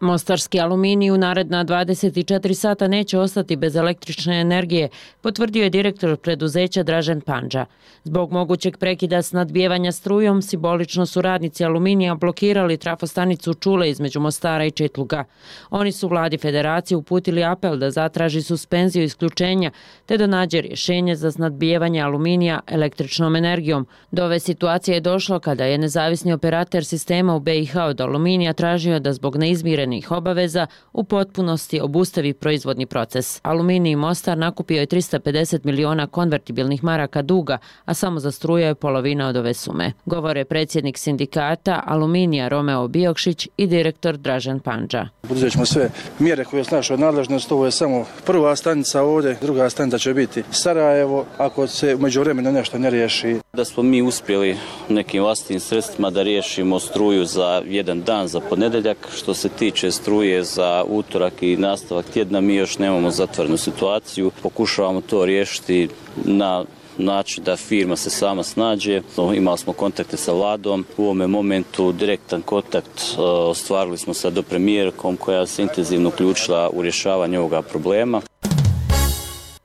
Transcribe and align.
Mostarski 0.00 0.60
aluminij 0.60 1.10
u 1.10 1.18
naredna 1.18 1.64
24 1.64 2.54
sata 2.54 2.88
neće 2.88 3.18
ostati 3.18 3.56
bez 3.56 3.76
električne 3.76 4.40
energije, 4.40 4.88
potvrdio 5.20 5.62
je 5.62 5.70
direktor 5.70 6.16
preduzeća 6.16 6.82
Dražen 6.82 7.20
Panđa. 7.20 7.66
Zbog 8.04 8.32
mogućeg 8.32 8.76
prekida 8.76 9.22
snadbijevanja 9.22 9.92
strujom, 9.92 10.42
simbolično 10.42 11.06
su 11.06 11.22
radnici 11.22 11.64
aluminija 11.64 12.14
blokirali 12.14 12.76
trafostanicu 12.76 13.54
Čule 13.54 13.90
između 13.90 14.20
Mostara 14.20 14.64
i 14.64 14.70
Četluga. 14.70 15.24
Oni 15.70 15.92
su 15.92 16.08
vladi 16.08 16.38
federacije 16.38 16.96
uputili 16.96 17.44
apel 17.44 17.76
da 17.76 17.90
zatraži 17.90 18.42
suspenziju 18.42 19.04
isključenja 19.04 19.70
te 20.06 20.16
da 20.16 20.26
nađe 20.26 20.60
rješenje 20.60 21.16
za 21.16 21.32
snadbijevanje 21.32 22.00
aluminija 22.00 22.60
električnom 22.66 23.36
energijom. 23.36 23.86
Do 24.10 24.24
ove 24.24 24.40
situacije 24.40 24.94
je 24.94 25.00
došlo 25.00 25.38
kada 25.38 25.64
je 25.64 25.78
nezavisni 25.78 26.32
operator 26.32 26.84
sistema 26.84 27.34
u 27.34 27.40
BiH 27.40 27.76
od 27.76 28.00
aluminija 28.00 28.52
tražio 28.52 29.00
da 29.00 29.12
zbog 29.12 29.36
neizmirene 29.36 29.89
navedenih 29.90 30.10
obaveza 30.10 30.66
u 30.92 31.04
potpunosti 31.04 31.80
obustavi 31.80 32.34
proizvodni 32.34 32.86
proces. 32.86 33.40
Aluminij 33.42 33.96
Mostar 33.96 34.38
nakupio 34.38 34.80
je 34.80 34.86
350 34.86 35.60
miliona 35.64 36.06
konvertibilnih 36.06 36.84
maraka 36.84 37.22
duga, 37.22 37.58
a 37.84 37.94
samo 37.94 38.20
za 38.20 38.30
struje 38.30 38.66
je 38.66 38.74
polovina 38.74 39.28
od 39.28 39.36
ove 39.36 39.54
sume. 39.54 39.92
Govore 40.06 40.44
predsjednik 40.44 40.98
sindikata 40.98 41.82
Aluminija 41.86 42.48
Romeo 42.48 42.88
Biokšić 42.88 43.48
i 43.56 43.66
direktor 43.66 44.16
Dražen 44.16 44.60
Panđa. 44.60 45.08
Poduzet 45.22 45.52
ćemo 45.52 45.66
sve 45.66 45.90
mjere 46.18 46.44
koje 46.44 46.64
su 46.64 46.74
naše 46.74 46.96
nadležnost. 46.96 47.52
Ovo 47.52 47.64
je 47.64 47.70
samo 47.70 48.04
prva 48.26 48.56
stanica 48.56 49.02
ovdje, 49.02 49.36
druga 49.42 49.70
stanica 49.70 49.98
će 49.98 50.14
biti 50.14 50.42
Sarajevo, 50.50 51.26
ako 51.38 51.66
se 51.66 51.94
umeđu 51.94 52.20
vremena 52.20 52.50
nešto 52.50 52.78
ne 52.78 52.90
riješi. 52.90 53.40
Da 53.52 53.64
smo 53.64 53.82
mi 53.82 54.02
uspjeli 54.02 54.56
nekim 54.88 55.22
vlastnim 55.22 55.60
sredstvima 55.60 56.10
da 56.10 56.22
riješimo 56.22 56.80
struju 56.80 57.24
za 57.24 57.62
jedan 57.66 58.02
dan 58.02 58.28
za 58.28 58.40
ponedeljak, 58.40 58.96
što 59.16 59.34
se 59.34 59.48
tiče 59.48 59.79
tiče 59.80 59.90
struje 59.90 60.44
za 60.44 60.84
utorak 60.88 61.42
i 61.42 61.56
nastavak 61.56 62.06
tjedna, 62.06 62.40
mi 62.40 62.54
još 62.54 62.78
nemamo 62.78 63.10
zatvorenu 63.10 63.56
situaciju. 63.56 64.30
Pokušavamo 64.42 65.00
to 65.00 65.24
riješiti 65.24 65.88
na 66.24 66.64
način 66.98 67.44
da 67.44 67.56
firma 67.56 67.96
se 67.96 68.10
sama 68.10 68.42
snađe. 68.42 69.02
Imali 69.34 69.58
smo 69.58 69.72
kontakte 69.72 70.16
sa 70.16 70.32
vladom. 70.32 70.84
U 70.96 71.04
ovome 71.04 71.26
momentu 71.26 71.92
direktan 71.92 72.42
kontakt 72.42 73.00
e, 73.18 73.22
ostvarili 73.22 73.98
smo 73.98 74.14
sa 74.14 74.30
dopremijerkom 74.30 75.16
koja 75.16 75.46
se 75.46 75.62
intenzivno 75.62 76.08
uključila 76.08 76.70
u 76.72 76.82
rješavanje 76.82 77.38
ovoga 77.38 77.62
problema. 77.62 78.20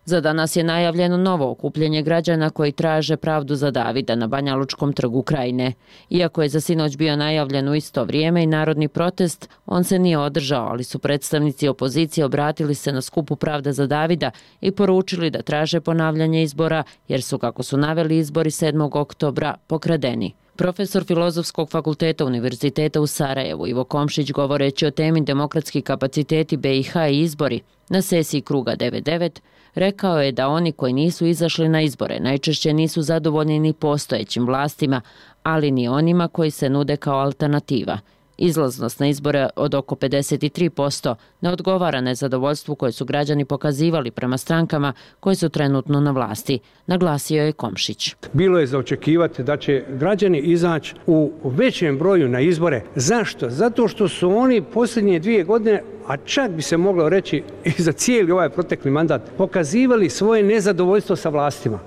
Za 0.05 0.21
danas 0.21 0.55
je 0.55 0.63
najavljeno 0.63 1.17
novo 1.17 1.51
okupljenje 1.51 2.01
građana 2.01 2.49
koji 2.49 2.71
traže 2.71 3.17
pravdu 3.17 3.55
za 3.55 3.71
Davida 3.71 4.15
na 4.15 4.27
Banjalučkom 4.27 4.93
trgu 4.93 5.21
Krajine. 5.21 5.73
Iako 6.09 6.43
je 6.43 6.49
za 6.49 6.61
sinoć 6.61 6.97
bio 6.97 7.15
najavljen 7.15 7.69
u 7.69 7.75
isto 7.75 8.03
vrijeme 8.03 8.43
i 8.43 8.47
narodni 8.47 8.87
protest, 8.87 9.49
on 9.65 9.83
se 9.83 9.99
nije 9.99 10.17
održao, 10.17 10.67
ali 10.67 10.83
su 10.83 10.99
predstavnici 10.99 11.67
opozicije 11.67 12.25
obratili 12.25 12.75
se 12.75 12.91
na 12.91 13.01
skupu 13.01 13.35
Pravda 13.35 13.71
za 13.71 13.87
Davida 13.87 14.31
i 14.61 14.71
poručili 14.71 15.29
da 15.29 15.41
traže 15.41 15.81
ponavljanje 15.81 16.43
izbora, 16.43 16.83
jer 17.07 17.21
su, 17.21 17.37
kako 17.37 17.63
su 17.63 17.77
naveli 17.77 18.17
izbori 18.17 18.49
7. 18.49 18.99
oktobra, 18.99 19.55
pokradeni. 19.67 20.33
Profesor 20.57 21.03
Filozofskog 21.03 21.69
fakulteta 21.69 22.25
Univerziteta 22.25 23.01
u 23.01 23.07
Sarajevu 23.07 23.67
Ivo 23.67 23.83
Komšić 23.83 24.31
govoreći 24.31 24.85
o 24.85 24.91
temi 24.91 25.21
demokratski 25.21 25.81
kapaciteti 25.81 26.57
BiH 26.57 26.95
i 27.11 27.19
izbori 27.19 27.61
na 27.89 28.01
sesiji 28.01 28.41
Kruga 28.41 28.75
99 28.75 29.39
rekao 29.75 30.21
je 30.21 30.31
da 30.31 30.47
oni 30.47 30.71
koji 30.71 30.93
nisu 30.93 31.25
izašli 31.25 31.69
na 31.69 31.81
izbore 31.81 32.19
najčešće 32.19 32.73
nisu 32.73 33.01
zadovoljni 33.01 33.59
ni 33.59 33.73
postojećim 33.73 34.45
vlastima, 34.45 35.01
ali 35.43 35.71
ni 35.71 35.87
onima 35.87 36.27
koji 36.27 36.51
se 36.51 36.69
nude 36.69 36.97
kao 36.97 37.19
alternativa– 37.19 37.99
Izlaznost 38.37 38.99
na 38.99 39.07
izbore 39.07 39.49
od 39.55 39.75
oko 39.75 39.95
53% 39.95 41.15
ne 41.41 41.49
odgovara 41.49 42.01
nezadovoljstvu 42.01 42.75
koje 42.75 42.91
su 42.91 43.05
građani 43.05 43.45
pokazivali 43.45 44.11
prema 44.11 44.37
strankama 44.37 44.93
koje 45.19 45.35
su 45.35 45.49
trenutno 45.49 45.99
na 45.99 46.11
vlasti, 46.11 46.59
naglasio 46.87 47.43
je 47.43 47.51
Komšić. 47.51 48.15
Bilo 48.33 48.59
je 48.59 48.67
za 48.67 48.77
očekivati 48.77 49.43
da 49.43 49.57
će 49.57 49.83
građani 49.89 50.39
izaći 50.39 50.95
u 51.07 51.31
većem 51.43 51.97
broju 51.97 52.29
na 52.29 52.39
izbore. 52.39 52.83
Zašto? 52.95 53.49
Zato 53.49 53.87
što 53.87 54.07
su 54.07 54.29
oni 54.37 54.61
posljednje 54.61 55.19
dvije 55.19 55.43
godine 55.43 55.81
a 56.07 56.17
čak 56.17 56.51
bi 56.51 56.61
se 56.61 56.77
moglo 56.77 57.09
reći 57.09 57.43
i 57.63 57.71
za 57.81 57.91
cijeli 57.91 58.31
ovaj 58.31 58.49
protekli 58.49 58.91
mandat, 58.91 59.21
pokazivali 59.37 60.09
svoje 60.09 60.43
nezadovoljstvo 60.43 61.15
sa 61.15 61.29
vlastima. 61.29 61.79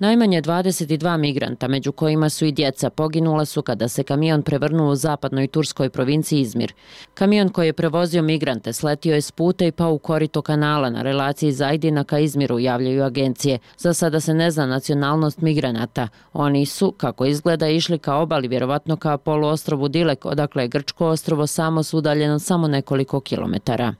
Najmanje 0.00 0.42
22 0.42 1.16
migranta, 1.16 1.68
među 1.68 1.92
kojima 1.92 2.28
su 2.30 2.44
i 2.44 2.52
djeca, 2.52 2.90
poginula 2.90 3.44
su 3.44 3.62
kada 3.62 3.88
se 3.88 4.02
kamion 4.02 4.42
prevrnuo 4.42 4.92
u 4.92 4.96
zapadnoj 4.96 5.46
turskoj 5.46 5.90
provinciji 5.90 6.40
Izmir. 6.40 6.72
Kamion 7.14 7.48
koji 7.48 7.66
je 7.66 7.72
prevozio 7.72 8.22
migrante 8.22 8.72
sletio 8.72 9.14
je 9.14 9.20
s 9.20 9.32
puta 9.32 9.64
i 9.64 9.72
pao 9.72 9.92
u 9.92 9.98
korito 9.98 10.42
kanala 10.42 10.90
na 10.90 11.02
relaciji 11.02 11.52
Zajdina 11.52 12.04
ka 12.04 12.18
Izmiru, 12.18 12.58
javljaju 12.58 13.04
agencije. 13.04 13.58
Za 13.78 13.94
sada 13.94 14.20
se 14.20 14.34
ne 14.34 14.50
zna 14.50 14.66
nacionalnost 14.66 15.40
migranata. 15.40 16.08
Oni 16.32 16.66
su, 16.66 16.92
kako 16.92 17.24
izgleda, 17.24 17.68
išli 17.68 17.98
ka 17.98 18.14
obali, 18.14 18.48
vjerovatno 18.48 18.96
ka 18.96 19.18
poluostrovu 19.18 19.88
Dilek, 19.88 20.24
odakle 20.24 20.62
je 20.62 20.68
Grčko 20.68 21.06
ostrovo 21.06 21.46
samo 21.46 21.82
su 21.82 21.98
udaljeno 21.98 22.38
samo 22.38 22.68
nekoliko 22.68 23.20
kilometara. 23.20 23.94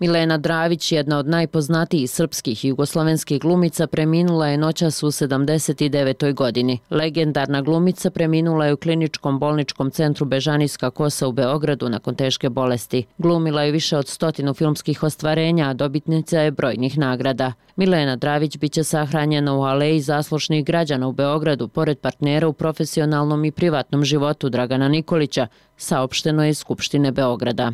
Milena 0.00 0.38
Dravić, 0.38 0.92
jedna 0.92 1.18
od 1.18 1.28
najpoznatijih 1.28 2.10
srpskih 2.10 2.64
i 2.64 2.68
jugoslovenskih 2.68 3.40
glumica, 3.40 3.86
preminula 3.86 4.48
je 4.48 4.58
noćas 4.58 5.02
u 5.02 5.06
79. 5.06 6.34
godini. 6.34 6.78
Legendarna 6.90 7.62
glumica 7.62 8.10
preminula 8.10 8.66
je 8.66 8.72
u 8.72 8.76
kliničkom 8.76 9.38
bolničkom 9.38 9.90
centru 9.90 10.26
Bežanijska 10.26 10.90
kosa 10.90 11.28
u 11.28 11.32
Beogradu 11.32 11.88
nakon 11.88 12.14
teške 12.14 12.48
bolesti. 12.48 13.04
Glumila 13.18 13.62
je 13.62 13.72
više 13.72 13.96
od 13.96 14.08
stotinu 14.08 14.54
filmskih 14.54 15.02
ostvarenja, 15.02 15.68
a 15.68 15.74
dobitnica 15.74 16.40
je 16.40 16.50
brojnih 16.50 16.98
nagrada. 16.98 17.52
Milena 17.76 18.16
Dravić 18.16 18.58
biće 18.58 18.84
sahranjena 18.84 19.54
u 19.54 19.62
aleji 19.62 20.00
zaslušnih 20.00 20.64
građana 20.64 21.08
u 21.08 21.12
Beogradu, 21.12 21.68
pored 21.68 21.98
partnera 21.98 22.48
u 22.48 22.52
profesionalnom 22.52 23.44
i 23.44 23.50
privatnom 23.50 24.04
životu 24.04 24.48
Dragana 24.48 24.88
Nikolića, 24.88 25.46
saopšteno 25.76 26.44
je 26.44 26.50
iz 26.50 26.58
Skupštine 26.58 27.12
Beograda. 27.12 27.72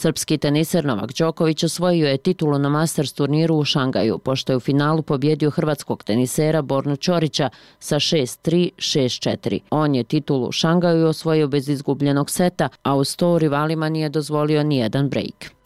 Srpski 0.00 0.38
teniser 0.38 0.84
Novak 0.84 1.12
Đoković 1.18 1.64
osvojio 1.64 2.08
je 2.08 2.18
titulu 2.18 2.58
na 2.58 2.68
Masters 2.68 3.12
turniru 3.12 3.56
u 3.56 3.64
Šangaju, 3.64 4.18
pošto 4.18 4.52
je 4.52 4.56
u 4.56 4.60
finalu 4.60 5.02
pobjedio 5.02 5.50
hrvatskog 5.50 6.04
tenisera 6.04 6.62
Bornu 6.62 6.96
Ćorića 6.96 7.50
sa 7.78 7.96
6-3, 7.96 8.70
6-4. 8.76 9.60
On 9.70 9.94
je 9.94 10.04
titulu 10.04 10.48
u 10.48 10.52
Šangaju 10.52 11.06
osvojio 11.06 11.48
bez 11.48 11.68
izgubljenog 11.68 12.30
seta, 12.30 12.68
a 12.82 12.94
u 12.94 13.04
sto 13.04 13.38
rivalima 13.38 13.88
nije 13.88 14.08
dozvolio 14.08 14.62
nijedan 14.62 15.08
break. 15.08 15.57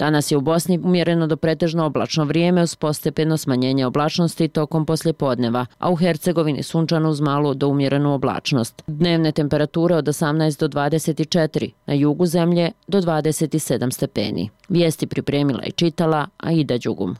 Danas 0.00 0.30
je 0.30 0.36
u 0.36 0.40
Bosni 0.40 0.80
umjereno 0.84 1.26
do 1.26 1.36
pretežno 1.36 1.84
oblačno 1.84 2.24
vrijeme 2.24 2.62
uz 2.62 2.74
postepeno 2.74 3.36
smanjenje 3.36 3.86
oblačnosti 3.86 4.48
tokom 4.48 4.86
poslje 4.86 5.12
podneva, 5.12 5.66
a 5.78 5.90
u 5.90 5.96
Hercegovini 5.96 6.62
sunčano 6.62 7.10
uz 7.10 7.20
malu 7.20 7.54
do 7.54 7.68
umjerenu 7.68 8.14
oblačnost. 8.14 8.82
Dnevne 8.86 9.32
temperature 9.32 9.94
od 9.96 10.04
18 10.04 10.60
do 10.60 10.68
24, 10.68 11.70
na 11.86 11.94
jugu 11.94 12.26
zemlje 12.26 12.70
do 12.88 13.00
27 13.00 13.92
stepeni. 13.92 14.50
Vijesti 14.68 15.06
pripremila 15.06 15.62
i 15.66 15.72
čitala 15.72 16.26
Aida 16.36 16.78
Đugum. 16.78 17.16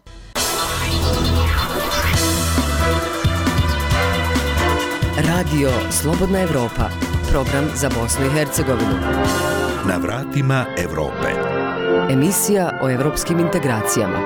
Radio 5.16 5.70
Slobodna 5.90 6.40
Evropa, 6.40 6.88
program 7.30 7.64
za 7.74 7.90
Bosnu 8.00 8.26
i 8.26 8.30
Hercegovinu. 8.30 8.94
Na 9.88 9.96
vratima 9.96 10.64
Evrope. 10.78 11.49
Emisija 12.10 12.78
o 12.82 12.90
evropskim 12.90 13.38
integracijama. 13.38 14.18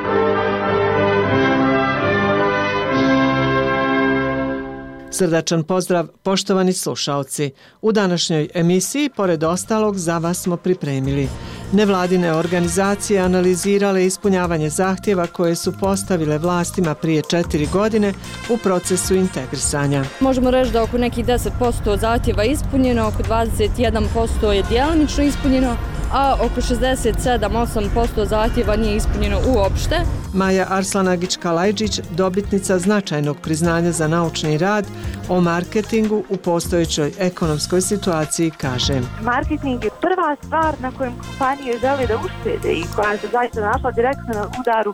Srdačan 5.10 5.62
pozdrav, 5.62 6.06
poštovani 6.22 6.72
slušalci. 6.72 7.50
U 7.82 7.92
današnjoj 7.92 8.48
emisiji, 8.54 9.10
pored 9.16 9.44
ostalog, 9.44 9.98
za 9.98 10.18
vas 10.18 10.42
smo 10.42 10.56
pripremili. 10.56 11.28
Nevladine 11.72 12.32
organizacije 12.32 13.20
analizirale 13.20 14.06
ispunjavanje 14.06 14.70
zahtjeva 14.70 15.26
koje 15.26 15.54
su 15.54 15.72
postavile 15.80 16.38
vlastima 16.38 16.94
prije 16.94 17.22
četiri 17.22 17.66
godine 17.72 18.12
u 18.50 18.56
procesu 18.56 19.14
integrisanja. 19.14 20.04
Možemo 20.20 20.50
reći 20.50 20.72
da 20.72 20.82
oko 20.82 20.98
nekih 20.98 21.26
10% 21.26 21.98
zahtjeva 22.00 22.44
ispunjeno, 22.44 23.08
oko 23.08 23.22
21% 23.22 24.50
je 24.50 24.62
djelomično 24.70 25.24
ispunjeno, 25.24 25.76
a 26.14 26.34
oko 26.34 26.60
67-8% 26.60 28.26
zahtjeva 28.26 28.76
nije 28.76 28.96
ispunjeno 28.96 29.40
uopšte. 29.56 30.00
Maja 30.34 30.66
Arslanagić-Kalajđić, 30.70 32.00
dobitnica 32.10 32.78
značajnog 32.78 33.36
priznanja 33.40 33.92
za 33.92 34.08
naučni 34.08 34.58
rad 34.58 34.86
O 35.28 35.40
marketingu 35.40 36.24
u 36.28 36.36
postojećoj 36.36 37.12
ekonomskoj 37.18 37.80
situaciji 37.80 38.50
kaže. 38.50 39.00
Marketing 39.22 39.84
je 39.84 39.90
prva 40.00 40.36
stvar 40.42 40.74
na 40.80 40.92
kojem 40.92 41.12
kompanije 41.12 41.78
žele 41.78 42.06
da 42.06 42.16
uštede 42.16 42.72
i 42.72 42.84
koja 42.96 43.18
se 43.18 43.28
zaista 43.32 43.60
našla 43.60 43.90
direktno 43.90 44.34
na 44.34 44.46
udaru 44.60 44.92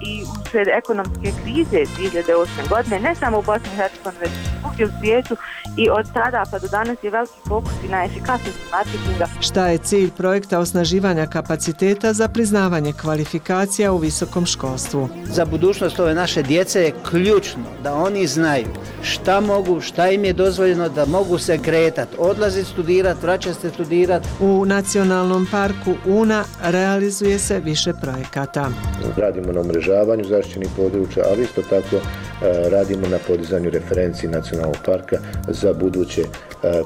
i 0.00 0.22
usred 0.22 0.68
ekonomske 0.68 1.32
krize 1.42 1.80
2008. 1.98 2.68
godine, 2.68 3.00
ne 3.00 3.14
samo 3.14 3.38
u 3.38 3.42
Bosni 3.42 3.68
i 3.72 3.76
Hercegovini, 3.76 4.20
već 4.20 4.30
i 4.78 4.84
u 4.84 4.88
svijetu 5.00 5.36
i 5.76 5.90
od 5.90 6.12
tada 6.12 6.42
pa 6.50 6.58
do 6.58 6.68
danas 6.68 6.96
je 7.02 7.10
veliki 7.10 7.32
fokus 7.48 7.72
i 7.84 7.88
na 7.88 8.04
efikasnosti 8.04 8.60
marketinga. 8.70 9.26
Šta 9.40 9.68
je 9.68 9.78
cilj 9.78 10.10
projekta 10.10 10.58
osnaživanja 10.58 11.26
kapaciteta 11.26 12.12
za 12.12 12.28
priznavanje 12.28 12.92
kvalifikacija 12.92 13.92
u 13.92 13.98
visokom 13.98 14.46
školstvu? 14.46 15.08
Za 15.24 15.44
budućnost 15.44 16.00
ove 16.00 16.14
naše 16.14 16.42
djece 16.42 16.82
je 16.82 16.92
ključno 17.10 17.64
da 17.82 17.94
oni 17.94 18.26
znaju 18.26 18.66
šta 19.02 19.40
mogu, 19.40 19.80
šta 19.80 20.08
im 20.10 20.24
je 20.24 20.32
dozvoljeno 20.32 20.88
da 20.88 21.06
mogu 21.06 21.38
se 21.38 21.58
kretati, 21.58 22.16
odlaziti 22.18 22.70
studirati, 22.70 23.20
vraćati 23.22 23.60
se 23.60 23.70
studirati. 23.70 24.28
U 24.40 24.64
Nacionalnom 24.64 25.46
parku 25.50 25.94
Una 26.06 26.44
realizuje 26.62 27.38
se 27.38 27.60
više 27.60 27.92
projekata. 28.02 28.70
Radimo 29.16 29.52
na 29.56 29.60
omrežavanju 29.60 30.24
zaštićenih 30.24 30.70
područja, 30.76 31.24
ali 31.30 31.42
isto 31.42 31.62
tako 31.62 31.96
E, 32.42 32.68
radimo 32.70 33.08
na 33.08 33.18
podizanju 33.26 33.70
referenciji 33.70 34.30
nacionalnog 34.30 34.76
parka 34.86 35.16
za 35.48 35.72
buduće 35.72 36.20
e, 36.22 36.26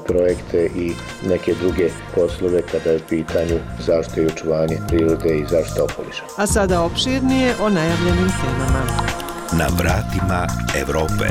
projekte 0.07 0.69
i 0.75 0.91
neke 1.29 1.53
druge 1.61 1.89
poslove 2.15 2.61
kada 2.71 2.91
je 2.91 2.99
pitanju 3.09 3.59
zaštite 3.85 4.21
i 4.21 4.27
očuvanje 4.27 4.77
prirode 4.87 5.37
i 5.37 5.45
zaštite 5.45 5.81
okoliša. 5.81 6.23
A 6.37 6.47
sada 6.47 6.81
opširnije 6.81 7.55
o 7.61 7.69
najavljenim 7.69 8.29
temama. 8.41 8.83
Na 9.53 9.67
vratima 9.77 10.47
Evrope. 10.81 11.27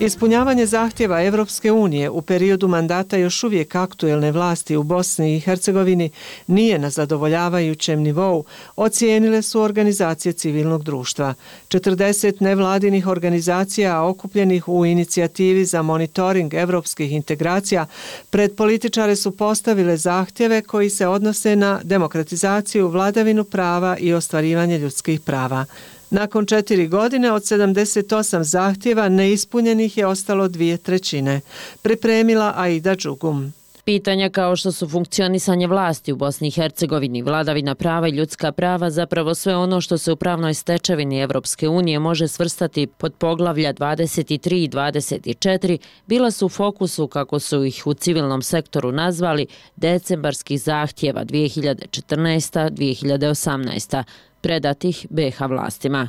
Ispunjavanje 0.00 0.66
zahtjeva 0.66 1.22
Evropske 1.22 1.72
unije 1.72 2.10
u 2.10 2.22
periodu 2.22 2.68
mandata 2.68 3.16
još 3.16 3.44
uvijek 3.44 3.74
aktuelne 3.74 4.32
vlasti 4.32 4.76
u 4.76 4.82
Bosni 4.82 5.36
i 5.36 5.40
Hercegovini 5.40 6.10
nije 6.46 6.78
na 6.78 6.90
zadovoljavajućem 6.90 8.00
nivou, 8.00 8.44
ocijenile 8.76 9.42
su 9.42 9.60
organizacije 9.60 10.32
civilnog 10.32 10.82
društva. 10.82 11.34
40 11.68 12.42
nevladinih 12.42 13.06
organizacija 13.06 14.02
okupljenih 14.02 14.68
u 14.68 14.86
inicijativi 14.86 15.64
za 15.64 15.82
monitoring 15.82 16.54
evropskih 16.54 17.12
integracija 17.12 17.86
pred 18.30 18.54
političare 18.54 19.16
su 19.16 19.36
postavile 19.36 19.96
zahtjeve 19.96 20.62
koji 20.62 20.90
se 20.90 21.06
odnose 21.06 21.56
na 21.56 21.80
demokratizaciju, 21.84 22.88
vladavinu 22.88 23.44
prava 23.44 23.96
i 23.98 24.12
ostvarivanje 24.12 24.78
ljudskih 24.78 25.20
prava. 25.20 25.64
Nakon 26.10 26.46
četiri 26.46 26.88
godine 26.88 27.32
od 27.32 27.42
78 27.42 28.42
zahtjeva 28.42 29.08
neispunjenih 29.08 29.98
je 29.98 30.06
ostalo 30.06 30.48
dvije 30.48 30.76
trećine. 30.76 31.40
Pripremila 31.82 32.52
Aida 32.56 32.94
Đugum. 32.94 33.52
Pitanja 33.84 34.30
kao 34.30 34.56
što 34.56 34.72
su 34.72 34.88
funkcionisanje 34.88 35.66
vlasti 35.66 36.12
u 36.12 36.16
Bosni 36.16 36.48
i 36.48 36.50
Hercegovini, 36.50 37.22
vladavina 37.22 37.74
prava 37.74 38.08
i 38.08 38.10
ljudska 38.10 38.52
prava, 38.52 38.90
zapravo 38.90 39.34
sve 39.34 39.56
ono 39.56 39.80
što 39.80 39.98
se 39.98 40.12
u 40.12 40.16
pravnoj 40.16 40.54
stečevini 40.54 41.20
Evropske 41.20 41.68
unije 41.68 41.98
može 41.98 42.28
svrstati 42.28 42.86
pod 42.86 43.14
poglavlja 43.14 43.72
23 43.72 44.64
i 44.64 44.68
24, 44.68 45.78
bila 46.06 46.30
su 46.30 46.46
u 46.46 46.48
fokusu, 46.48 47.08
kako 47.08 47.38
su 47.38 47.64
ih 47.64 47.82
u 47.86 47.94
civilnom 47.94 48.42
sektoru 48.42 48.92
nazvali, 48.92 49.46
decembarskih 49.76 50.62
zahtjeva 50.62 51.24
2014-2018 51.24 54.02
predatih 54.40 55.06
BH 55.10 55.46
vlastima. 55.48 56.08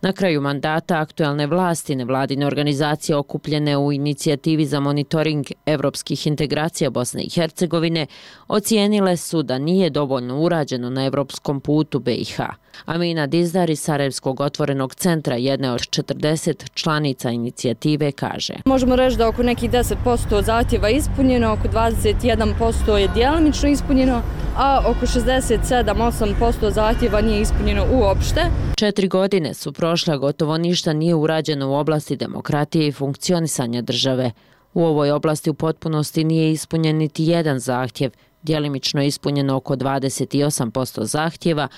Na 0.00 0.12
kraju 0.12 0.40
mandata 0.40 1.00
aktuelne 1.00 1.46
vlasti 1.46 1.94
nevladine 1.94 2.46
organizacije 2.46 3.16
okupljene 3.16 3.76
u 3.76 3.92
inicijativi 3.92 4.66
za 4.66 4.80
monitoring 4.80 5.46
evropskih 5.66 6.26
integracija 6.26 6.90
Bosne 6.90 7.22
i 7.22 7.30
Hercegovine 7.30 8.06
ocijenile 8.48 9.16
su 9.16 9.42
da 9.42 9.58
nije 9.58 9.90
dovoljno 9.90 10.40
urađeno 10.40 10.90
na 10.90 11.04
evropskom 11.04 11.60
putu 11.60 11.98
BiH. 11.98 12.40
Amina 12.84 13.26
Dizdar 13.26 13.70
iz 13.70 13.80
Sarajevskog 13.80 14.40
otvorenog 14.40 14.94
centra, 14.94 15.36
jedne 15.36 15.70
od 15.70 15.80
40 15.80 16.70
članica 16.74 17.30
inicijative, 17.30 18.12
kaže. 18.12 18.54
Možemo 18.64 18.96
reći 18.96 19.16
da 19.16 19.28
oko 19.28 19.42
nekih 19.42 19.70
10% 19.70 20.42
zahtjeva 20.44 20.88
ispunjeno, 20.90 21.52
oko 21.52 21.68
21% 21.68 22.96
je 22.96 23.08
dijelimično 23.14 23.68
ispunjeno, 23.68 24.22
a 24.56 24.82
oko 24.86 25.06
67-8% 25.06 26.70
zahtjeva 26.70 27.20
nije 27.20 27.40
ispunjeno 27.40 27.86
uopšte. 27.92 28.40
Četiri 28.76 29.08
godine 29.08 29.54
su 29.54 29.72
prošle, 29.72 30.18
gotovo 30.18 30.58
ništa 30.58 30.92
nije 30.92 31.14
urađeno 31.14 31.70
u 31.70 31.74
oblasti 31.74 32.16
demokratije 32.16 32.88
i 32.88 32.92
funkcionisanja 32.92 33.82
države. 33.82 34.30
U 34.74 34.84
ovoj 34.84 35.10
oblasti 35.10 35.50
u 35.50 35.54
potpunosti 35.54 36.24
nije 36.24 36.52
ispunjen 36.52 36.96
niti 36.96 37.24
jedan 37.24 37.58
zahtjev, 37.58 38.10
djelimično 38.46 39.02
ispunjeno 39.02 39.56
oko 39.56 39.76
28% 39.76 41.04
zahtjeva, 41.04 41.68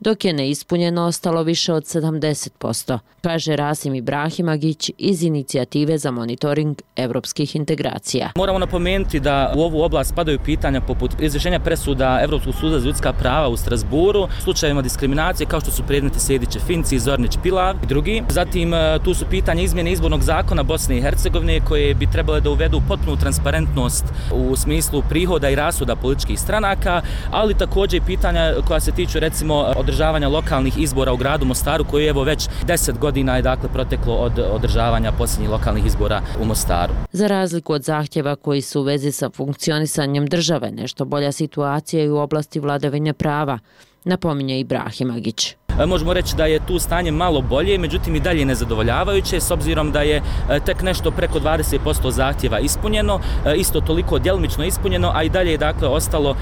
dok 0.00 0.24
je 0.24 0.32
neispunjeno 0.32 1.04
ostalo 1.04 1.42
više 1.42 1.72
od 1.72 1.84
70%, 1.84 2.98
kaže 3.20 3.56
Rasim 3.56 3.94
Ibrahimagić 3.94 4.90
iz 4.98 5.22
inicijative 5.22 5.98
za 5.98 6.10
monitoring 6.10 6.82
evropskih 6.96 7.56
integracija. 7.56 8.30
Moramo 8.36 8.58
napomenuti 8.58 9.20
da 9.20 9.52
u 9.56 9.60
ovu 9.60 9.82
oblast 9.82 10.14
padaju 10.14 10.38
pitanja 10.44 10.80
poput 10.80 11.10
izrešenja 11.20 11.60
presuda 11.60 12.20
Evropskog 12.22 12.54
suda 12.54 12.80
za 12.80 12.86
ljudska 12.86 13.12
prava 13.12 13.48
u 13.48 13.56
Strasburu, 13.56 14.28
slučajima 14.44 14.82
diskriminacije 14.82 15.46
kao 15.46 15.60
što 15.60 15.70
su 15.70 15.82
predmeti 15.82 16.20
Sediće 16.20 16.58
Finci, 16.60 16.98
Zornić 16.98 17.38
Pilav 17.42 17.76
i 17.84 17.86
drugi. 17.86 18.22
Zatim 18.28 18.74
e, 18.74 18.98
tu 19.04 19.14
su 19.14 19.24
pitanja 19.30 19.62
izmjene 19.62 19.92
izbornog 19.92 20.22
zakona 20.22 20.62
Bosne 20.62 20.98
i 20.98 21.02
Hercegovine 21.02 21.60
koje 21.60 21.94
bi 21.94 22.10
trebale 22.12 22.40
da 22.40 22.50
uvedu 22.50 22.82
potpunu 22.88 23.16
transparentnost 23.16 24.04
u 24.32 24.56
smislu 24.56 25.02
prihoda 25.08 25.50
i 25.50 25.54
rasuda 25.54 25.96
političkih 26.18 26.40
stranaka, 26.40 27.02
ali 27.30 27.54
također 27.54 28.02
i 28.02 28.06
pitanja 28.06 28.54
koja 28.66 28.80
se 28.80 28.92
tiču 28.92 29.18
recimo 29.18 29.54
održavanja 29.54 30.28
lokalnih 30.28 30.78
izbora 30.78 31.12
u 31.12 31.16
gradu 31.16 31.46
Mostaru 31.46 31.84
koji 31.84 32.06
evo 32.06 32.24
već 32.24 32.48
10 32.66 32.98
godina 32.98 33.36
je 33.36 33.42
dakle 33.42 33.68
proteklo 33.68 34.14
od 34.14 34.38
održavanja 34.38 35.12
posljednjih 35.12 35.50
lokalnih 35.50 35.86
izbora 35.86 36.22
u 36.40 36.44
Mostaru. 36.44 36.92
Za 37.12 37.26
razliku 37.26 37.72
od 37.72 37.82
zahtjeva 37.82 38.36
koji 38.36 38.62
su 38.62 38.80
u 38.80 38.84
vezi 38.84 39.12
sa 39.12 39.30
funkcionisanjem 39.30 40.26
države, 40.26 40.70
nešto 40.70 41.04
bolja 41.04 41.32
situacija 41.32 42.04
i 42.04 42.08
u 42.08 42.16
oblasti 42.16 42.60
vladavine 42.60 43.12
prava, 43.12 43.58
napominje 44.04 44.60
Ibrahim 44.60 45.10
Agić. 45.10 45.57
E, 45.80 45.86
možemo 45.86 46.12
reći 46.12 46.36
da 46.36 46.46
je 46.46 46.66
tu 46.66 46.78
stanje 46.78 47.10
malo 47.10 47.40
bolje, 47.40 47.78
međutim 47.78 48.16
i 48.16 48.20
dalje 48.20 48.44
nezadovoljavajuće, 48.44 49.40
s 49.40 49.50
obzirom 49.50 49.92
da 49.92 50.02
je 50.02 50.16
e, 50.16 50.60
tek 50.60 50.82
nešto 50.82 51.10
preko 51.10 51.40
20% 51.40 52.10
zahtjeva 52.10 52.58
ispunjeno, 52.58 53.20
e, 53.46 53.56
isto 53.56 53.80
toliko 53.80 54.18
djelimično 54.18 54.64
ispunjeno, 54.64 55.12
a 55.14 55.22
i 55.22 55.28
dalje 55.28 55.50
je 55.50 55.58
dakle 55.58 55.88
ostalo 55.88 56.36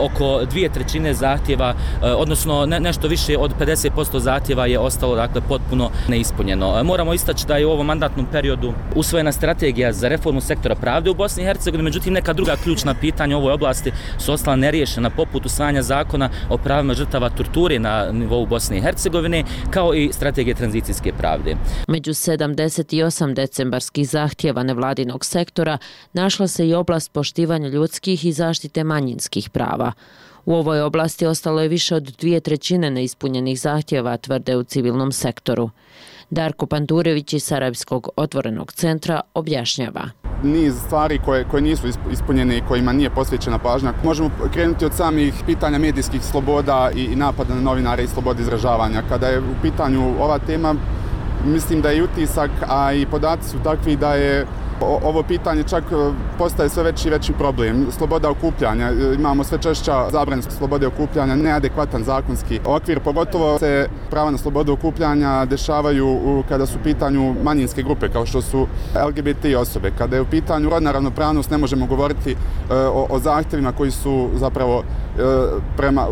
oko 0.00 0.44
dvije 0.50 0.68
trećine 0.68 1.14
zahtjeva, 1.14 1.74
odnosno 2.02 2.66
nešto 2.66 3.08
više 3.08 3.38
od 3.38 3.50
50% 3.60 4.18
zahtjeva 4.18 4.66
je 4.66 4.78
ostalo 4.78 5.16
dakle 5.16 5.40
potpuno 5.48 5.90
neispunjeno. 6.08 6.84
Moramo 6.84 7.14
istaći 7.14 7.46
da 7.46 7.56
je 7.56 7.66
u 7.66 7.70
ovom 7.70 7.86
mandatnom 7.86 8.26
periodu 8.32 8.72
usvojena 8.94 9.32
strategija 9.32 9.92
za 9.92 10.08
reformu 10.08 10.40
sektora 10.40 10.74
pravde 10.74 11.10
u 11.10 11.14
Bosni 11.14 11.42
i 11.42 11.46
Hercegovini, 11.46 11.84
međutim 11.84 12.12
neka 12.12 12.32
druga 12.32 12.56
ključna 12.64 12.94
pitanja 12.94 13.36
u 13.36 13.40
ovoj 13.40 13.52
oblasti 13.52 13.92
su 14.18 14.32
ostala 14.32 14.56
neriješena 14.56 15.10
poput 15.10 15.46
usvajanja 15.46 15.82
zakona 15.82 16.28
o 16.48 16.58
pravima 16.58 16.94
žrtava 16.94 17.30
torture 17.30 17.78
na 17.78 18.12
nivou 18.12 18.46
Bosne 18.46 18.78
i 18.78 18.81
Hercegovine, 18.82 19.44
kao 19.70 19.94
i 19.94 20.10
strategije 20.12 20.54
tranzicijske 20.54 21.12
pravde. 21.12 21.56
Među 21.88 22.10
78 22.10 23.34
decembarskih 23.34 24.08
zahtjeva 24.08 24.62
nevladinog 24.62 25.24
sektora 25.24 25.78
našla 26.12 26.48
se 26.48 26.68
i 26.68 26.74
oblast 26.74 27.12
poštivanja 27.12 27.68
ljudskih 27.68 28.24
i 28.24 28.32
zaštite 28.32 28.84
manjinskih 28.84 29.50
prava. 29.50 29.92
U 30.44 30.54
ovoj 30.54 30.80
oblasti 30.80 31.26
ostalo 31.26 31.62
je 31.62 31.68
više 31.68 31.94
od 31.94 32.14
dvije 32.20 32.40
trećine 32.40 32.90
neispunjenih 32.90 33.60
zahtjeva, 33.60 34.16
tvrde 34.16 34.56
u 34.56 34.64
civilnom 34.64 35.12
sektoru. 35.12 35.70
Darko 36.32 36.66
Pandurević 36.66 37.32
iz 37.32 37.44
Sarajevskog 37.44 38.08
otvorenog 38.16 38.72
centra 38.72 39.20
objašnjava. 39.34 40.02
Niz 40.42 40.74
stvari 40.86 41.18
koje, 41.24 41.44
koje 41.44 41.62
nisu 41.62 41.86
ispunjene 42.12 42.56
i 42.56 42.62
kojima 42.68 42.92
nije 42.92 43.10
posvećena 43.10 43.58
pažnja. 43.58 43.92
Možemo 44.04 44.30
krenuti 44.52 44.84
od 44.84 44.94
samih 44.94 45.34
pitanja 45.46 45.78
medijskih 45.78 46.22
sloboda 46.24 46.90
i, 46.96 47.04
i 47.04 47.16
napada 47.16 47.54
na 47.54 47.60
novinare 47.60 48.04
i 48.04 48.06
slobode 48.06 48.42
izražavanja. 48.42 49.02
Kada 49.08 49.26
je 49.26 49.40
u 49.40 49.54
pitanju 49.62 50.14
ova 50.20 50.38
tema, 50.38 50.74
mislim 51.44 51.82
da 51.82 51.90
je 51.90 52.02
utisak, 52.02 52.50
a 52.68 52.92
i 52.92 53.06
podaci 53.06 53.48
su 53.48 53.58
takvi 53.64 53.96
da 53.96 54.14
je 54.14 54.46
ovo 54.82 55.22
pitanje 55.22 55.62
čak 55.62 55.84
e, 55.92 56.12
postaje 56.38 56.68
sve 56.68 56.82
veći 56.82 57.08
i 57.08 57.10
veći 57.10 57.32
problem. 57.32 57.86
Sloboda 57.90 58.30
okupljanja, 58.30 58.86
e, 58.86 59.14
imamo 59.14 59.44
sve 59.44 59.58
češća 59.58 60.10
zabran 60.10 60.42
slobode 60.42 60.86
okupljanja, 60.86 61.36
neadekvatan 61.36 62.04
zakonski 62.04 62.60
okvir, 62.64 63.00
pogotovo 63.00 63.58
se 63.58 63.88
prava 64.10 64.30
na 64.30 64.38
slobodu 64.38 64.72
okupljanja 64.72 65.44
dešavaju 65.44 66.42
kada 66.48 66.66
su 66.66 66.78
u 66.78 66.82
pitanju 66.82 67.34
manjinske 67.42 67.82
grupe, 67.82 68.08
kao 68.08 68.26
što 68.26 68.42
su 68.42 68.66
LGBT 69.08 69.44
osobe. 69.58 69.92
Kada 69.98 70.16
je 70.16 70.22
u 70.22 70.30
pitanju 70.30 70.70
rodna 70.70 70.92
ravnopravnost, 70.92 71.50
ne 71.50 71.58
možemo 71.58 71.86
govoriti 71.86 72.30
e, 72.30 72.36
o, 72.74 73.06
o 73.10 73.18
zahtjevima 73.18 73.72
koji 73.72 73.90
su 73.90 74.28
zapravo 74.34 74.82
E, 75.18 75.22
prema, 75.76 76.06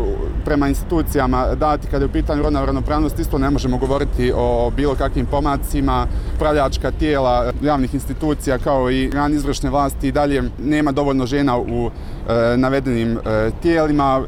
prema 0.45 0.67
institucijama 0.67 1.55
dati. 1.55 1.87
Kada 1.87 2.05
je 2.05 2.09
u 2.09 2.11
pitanju 2.11 2.43
rodna 2.43 2.65
ravnopravnost, 2.65 3.19
isto 3.19 3.37
ne 3.37 3.49
možemo 3.49 3.77
govoriti 3.77 4.33
o 4.35 4.71
bilo 4.75 4.95
kakvim 4.95 5.25
pomacima. 5.25 6.07
pravljačka 6.39 6.91
tijela 6.91 7.51
javnih 7.61 7.93
institucija 7.93 8.57
kao 8.57 8.91
i 8.91 9.09
ran 9.13 9.33
izvršne 9.33 9.69
vlasti 9.69 10.07
i 10.07 10.11
dalje 10.11 10.43
nema 10.59 10.91
dovoljno 10.91 11.25
žena 11.25 11.57
u 11.57 11.89
e, 11.89 12.57
navedenim 12.57 13.17
e, 13.17 13.51
tijelima 13.61 14.23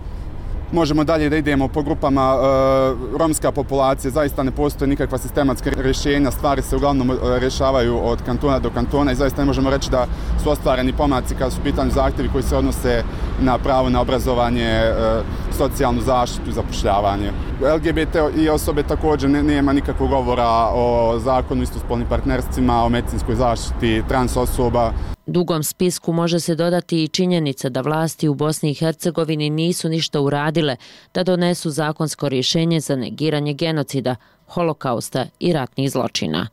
možemo 0.73 1.03
dalje 1.03 1.29
da 1.29 1.37
idemo 1.37 1.67
po 1.67 1.81
grupama 1.81 2.35
e, 2.35 3.17
romska 3.17 3.51
populacija, 3.51 4.11
zaista 4.11 4.43
ne 4.43 4.51
postoje 4.51 4.87
nikakva 4.89 5.17
sistematska 5.17 5.69
rješenja, 5.77 6.31
stvari 6.31 6.61
se 6.61 6.75
uglavnom 6.75 7.11
e, 7.11 7.15
rješavaju 7.39 7.99
od 8.03 8.21
kantona 8.25 8.59
do 8.59 8.69
kantona 8.69 9.11
i 9.11 9.15
zaista 9.15 9.41
ne 9.41 9.45
možemo 9.45 9.69
reći 9.69 9.91
da 9.91 10.07
su 10.43 10.49
ostvareni 10.49 10.93
pomaci 10.93 11.35
kada 11.35 11.51
su 11.51 11.61
pitanju 11.63 11.91
zahtjevi 11.91 12.29
koji 12.29 12.43
se 12.43 12.57
odnose 12.57 13.03
na 13.41 13.57
pravo 13.57 13.89
na 13.89 14.01
obrazovanje, 14.01 14.65
e, 14.65 15.21
socijalnu 15.53 16.01
zaštitu 16.01 16.49
i 16.49 16.53
zapošljavanje. 16.53 17.31
LGBT 17.75 18.15
i 18.37 18.49
osobe 18.49 18.83
također 18.83 19.29
ne, 19.29 19.43
nema 19.43 19.73
nikakvog 19.73 20.09
govora 20.09 20.69
o 20.73 21.19
zakonu 21.19 21.63
istospolnim 21.63 22.07
partnerstvima, 22.07 22.83
o 22.83 22.89
medicinskoj 22.89 23.35
zaštiti 23.35 24.03
trans 24.07 24.37
osoba. 24.37 24.93
Dugom 25.25 25.63
spisku 25.63 26.13
može 26.13 26.39
se 26.39 26.55
dodati 26.55 27.03
i 27.03 27.07
činjenica 27.07 27.69
da 27.69 27.81
vlasti 27.81 28.27
u 28.27 28.33
Bosni 28.33 28.71
i 28.71 28.73
Hercegovini 28.73 29.49
nisu 29.49 29.89
ništa 29.89 30.21
uradile 30.21 30.75
da 31.13 31.23
donesu 31.23 31.69
zakonsko 31.69 32.29
rješenje 32.29 32.79
za 32.79 32.95
negiranje 32.95 33.53
genocida, 33.53 34.15
holokausta 34.47 35.25
i 35.39 35.53
ratnih 35.53 35.91
zločina. 35.91 36.47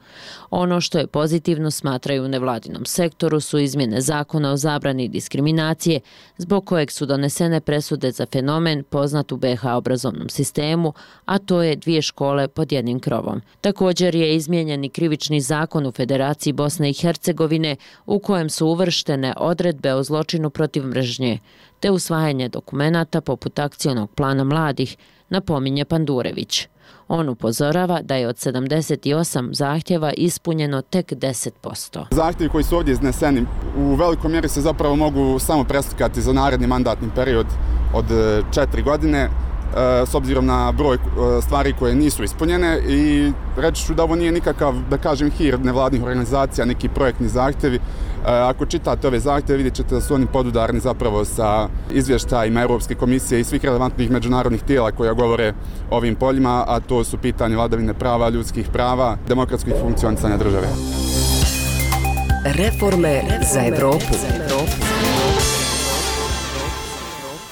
Ono 0.51 0.81
što 0.81 0.99
je 0.99 1.07
pozitivno 1.07 1.71
smatraju 1.71 2.25
u 2.25 2.29
nevladinom 2.29 2.85
sektoru 2.85 3.41
su 3.41 3.59
izmjene 3.59 4.01
zakona 4.01 4.53
o 4.53 4.57
zabrani 4.57 5.09
diskriminacije, 5.09 6.01
zbog 6.39 6.67
kojeg 6.67 6.91
su 6.91 7.07
donesene 7.07 7.61
presude 7.61 8.11
za 8.11 8.27
fenomen 8.33 8.85
poznat 8.85 9.33
u 9.33 9.37
BH 9.37 9.67
obrazovnom 9.67 10.29
sistemu, 10.29 10.93
a 11.25 11.39
to 11.39 11.63
je 11.63 11.77
dvije 11.77 12.03
škole 12.03 12.49
pod 12.49 12.73
jednim 12.73 13.01
krovom. 13.01 13.43
Također 13.61 14.15
je 14.15 14.37
izmijenjeni 14.37 14.89
krivični 14.89 15.41
zakon 15.41 15.87
u 15.87 15.93
Federaciji 15.93 16.53
Bosne 16.53 16.91
i 16.91 16.95
Hercegovine 16.95 17.77
u 18.07 18.19
kojem 18.19 18.51
su 18.51 18.67
uvrštene 18.67 19.35
odredbe 19.37 19.95
o 19.95 20.03
zločinu 20.03 20.51
protiv 20.51 20.85
mržnje, 20.85 21.39
te 21.81 21.91
usvajanje 21.91 22.49
dokumentata 22.49 23.21
poput 23.21 23.59
akcionog 23.59 24.11
plana 24.11 24.45
mladih, 24.45 24.97
napominje 25.29 25.85
Pandurević. 25.85 26.69
On 27.12 27.29
upozorava 27.29 28.00
da 28.02 28.17
je 28.17 28.29
od 28.29 28.37
78 28.37 29.52
zahtjeva 29.52 30.12
ispunjeno 30.12 30.83
tek 30.83 31.12
10%. 31.12 32.05
Zahtjevi 32.11 32.50
koji 32.50 32.64
su 32.64 32.76
ovdje 32.76 32.93
izneseni 32.93 33.47
u 33.76 33.95
velikoj 33.95 34.31
mjeri 34.31 34.49
se 34.49 34.61
zapravo 34.61 34.97
mogu 34.97 35.38
samo 35.38 35.64
preslikati 35.64 36.23
za 36.23 36.33
naredni 36.33 36.67
mandatni 36.67 37.09
period 37.14 37.47
od 37.95 38.11
e, 38.11 38.43
četiri 38.55 38.83
godine 38.83 39.31
E, 39.77 40.07
s 40.07 40.15
obzirom 40.15 40.47
na 40.47 40.73
broj 40.73 40.97
e, 40.97 40.99
stvari 41.43 41.75
koje 41.79 41.95
nisu 41.95 42.25
ispunjene 42.25 42.81
i 42.89 43.33
reći 43.57 43.87
ću 43.87 43.95
da 43.95 44.03
ovo 44.03 44.15
nije 44.15 44.33
nikakav, 44.33 44.75
da 44.91 44.99
kažem, 44.99 45.31
hir 45.31 45.61
nevladnih 45.61 46.03
organizacija, 46.03 46.65
neki 46.65 46.89
projektni 46.89 47.29
zahtjevi. 47.29 47.77
E, 47.77 47.81
ako 48.25 48.67
čitate 48.67 49.09
ove 49.09 49.21
zahtjeve, 49.21 49.57
vidjet 49.57 49.75
ćete 49.75 49.95
da 49.95 50.00
su 50.00 50.15
oni 50.15 50.27
podudarni 50.27 50.81
zapravo 50.81 51.25
sa 51.25 51.69
izvještajima 51.91 52.62
Europske 52.62 52.95
komisije 52.95 53.41
i 53.41 53.45
svih 53.45 53.65
relevantnih 53.65 54.11
međunarodnih 54.11 54.62
tijela 54.62 54.91
koja 54.91 55.12
govore 55.12 55.55
o 55.91 55.97
ovim 55.97 56.15
poljima, 56.15 56.65
a 56.69 56.81
to 56.81 57.05
su 57.05 57.19
pitanje 57.19 57.57
vladavine 57.57 57.95
prava, 57.95 58.29
ljudskih 58.29 58.69
prava, 58.73 59.17
demokratskih 59.29 59.75
funkcionisanja 59.81 60.37
države. 60.37 60.69
Reforme 62.45 63.23
za 63.53 63.61
Evropu. 63.67 64.12
Za 64.12 64.45
Evropu. 64.45 64.90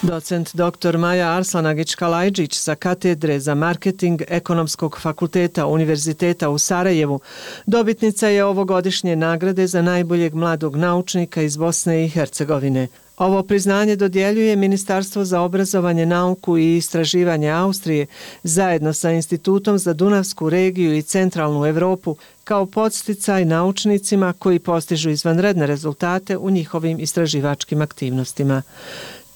Docent 0.01 0.55
dr. 0.55 0.97
Maja 0.97 1.27
Arslanagić-Kalajđić 1.27 2.53
sa 2.53 2.75
katedre 2.75 3.39
za 3.39 3.55
marketing 3.55 4.21
Ekonomskog 4.27 4.99
fakulteta 5.01 5.65
Univerziteta 5.65 6.49
u 6.49 6.57
Sarajevu 6.57 7.19
dobitnica 7.65 8.27
je 8.27 8.45
ovogodišnje 8.45 9.15
nagrade 9.15 9.67
za 9.67 9.81
najboljeg 9.81 10.33
mladog 10.33 10.75
naučnika 10.75 11.41
iz 11.41 11.57
Bosne 11.57 12.05
i 12.05 12.09
Hercegovine. 12.09 12.87
Ovo 13.17 13.43
priznanje 13.43 13.95
dodjeljuje 13.95 14.55
Ministarstvo 14.55 15.25
za 15.25 15.41
obrazovanje, 15.41 16.05
nauku 16.05 16.57
i 16.57 16.77
istraživanje 16.77 17.49
Austrije 17.49 18.05
zajedno 18.43 18.93
sa 18.93 19.11
Institutom 19.11 19.77
za 19.77 19.93
Dunavsku 19.93 20.49
regiju 20.49 20.97
i 20.97 21.01
Centralnu 21.01 21.65
Evropu 21.65 22.15
kao 22.43 22.65
podsticaj 22.65 23.45
naučnicima 23.45 24.33
koji 24.39 24.59
postižu 24.59 25.09
izvanredne 25.09 25.67
rezultate 25.67 26.37
u 26.37 26.49
njihovim 26.49 26.99
istraživačkim 26.99 27.81
aktivnostima. 27.81 28.61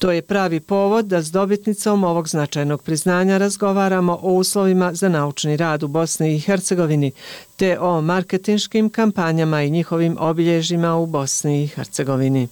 To 0.04 0.12
je 0.12 0.22
pravi 0.22 0.60
povod 0.60 1.04
da 1.04 1.22
s 1.22 1.30
dobitnicom 1.30 2.04
ovog 2.04 2.28
značajnog 2.28 2.82
priznanja 2.82 3.38
razgovaramo 3.38 4.18
o 4.22 4.32
uslovima 4.32 4.90
za 4.92 5.08
naučni 5.08 5.56
rad 5.56 5.82
u 5.82 5.88
Bosni 5.88 6.34
i 6.34 6.38
Hercegovini, 6.38 7.12
te 7.58 7.78
o 7.80 8.00
marketinškim 8.00 8.90
kampanjama 8.90 9.62
i 9.62 9.70
njihovim 9.70 10.16
obilježima 10.20 10.96
u 10.96 11.06
Bosni 11.06 11.64
i 11.64 11.66
Hercegovini. 11.66 12.48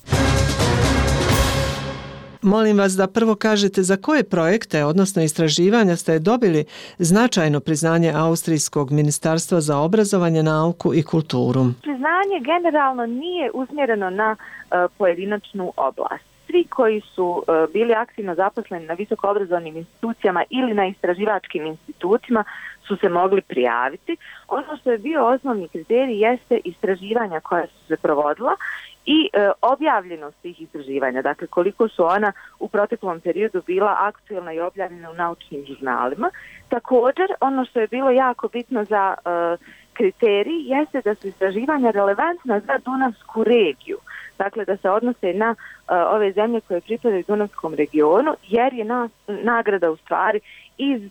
Molim 2.42 2.78
vas 2.78 2.92
da 2.92 3.06
prvo 3.06 3.34
kažete 3.34 3.82
za 3.82 3.96
koje 3.96 4.24
projekte, 4.24 4.84
odnosno 4.84 5.22
istraživanja, 5.22 5.96
ste 5.96 6.18
dobili 6.18 6.64
značajno 6.98 7.60
priznanje 7.60 8.12
Austrijskog 8.16 8.90
ministarstva 8.90 9.60
za 9.60 9.78
obrazovanje, 9.78 10.42
nauku 10.42 10.94
i 10.94 11.02
kulturu. 11.02 11.64
Priznanje 11.82 12.38
generalno 12.44 13.06
nije 13.06 13.50
usmjereno 13.54 14.10
na 14.10 14.36
uh, 14.36 14.92
pojedinačnu 14.98 15.72
oblast 15.76 16.31
svi 16.52 16.64
koji 16.64 17.00
su 17.00 17.44
e, 17.48 17.66
bili 17.72 17.94
aktivno 17.94 18.34
zaposleni 18.34 18.86
na 18.86 18.94
visokoobrazovnim 18.94 19.76
institucijama 19.76 20.44
ili 20.50 20.74
na 20.74 20.86
istraživačkim 20.86 21.66
institutima 21.66 22.44
su 22.86 22.96
se 22.96 23.08
mogli 23.08 23.40
prijaviti. 23.40 24.16
Ono 24.48 24.76
što 24.76 24.90
je 24.90 24.98
bio 24.98 25.26
osnovni 25.26 25.68
kriterij 25.68 26.24
jeste 26.24 26.60
istraživanja 26.64 27.40
koja 27.40 27.66
su 27.66 27.86
se 27.88 27.96
provodila 27.96 28.56
i 29.06 29.28
e, 29.32 29.50
objavljenost 29.62 30.36
tih 30.42 30.60
istraživanja, 30.60 31.22
dakle 31.22 31.46
koliko 31.46 31.88
su 31.88 32.04
ona 32.04 32.32
u 32.60 32.68
proteklom 32.68 33.20
periodu 33.20 33.62
bila 33.66 33.96
aktualna 34.00 34.52
i 34.52 34.60
objavljena 34.60 35.10
u 35.10 35.14
naučnim 35.14 35.64
žurnalima. 35.66 36.30
Također, 36.68 37.26
ono 37.40 37.64
što 37.64 37.80
je 37.80 37.88
bilo 37.88 38.10
jako 38.10 38.48
bitno 38.48 38.84
za 38.84 39.14
e, 39.14 39.56
kriterij 39.92 40.62
jeste 40.66 41.00
da 41.04 41.14
su 41.14 41.28
istraživanja 41.28 41.90
relevantna 41.90 42.60
za 42.60 42.78
Dunavsku 42.84 43.44
regiju 43.44 43.98
dakle 44.44 44.64
da 44.64 44.76
se 44.76 44.90
odnose 44.90 45.32
na 45.34 45.50
uh, 45.50 46.14
ove 46.14 46.32
zemlje 46.32 46.60
koje 46.60 46.80
pripadaju 46.80 47.24
Dunavskom 47.28 47.74
regionu, 47.74 48.36
jer 48.48 48.74
je 48.74 48.84
na, 48.84 49.08
nagrada 49.28 49.90
u 49.90 49.96
stvari 49.96 50.40
iz, 50.78 51.02
uh, 51.02 51.08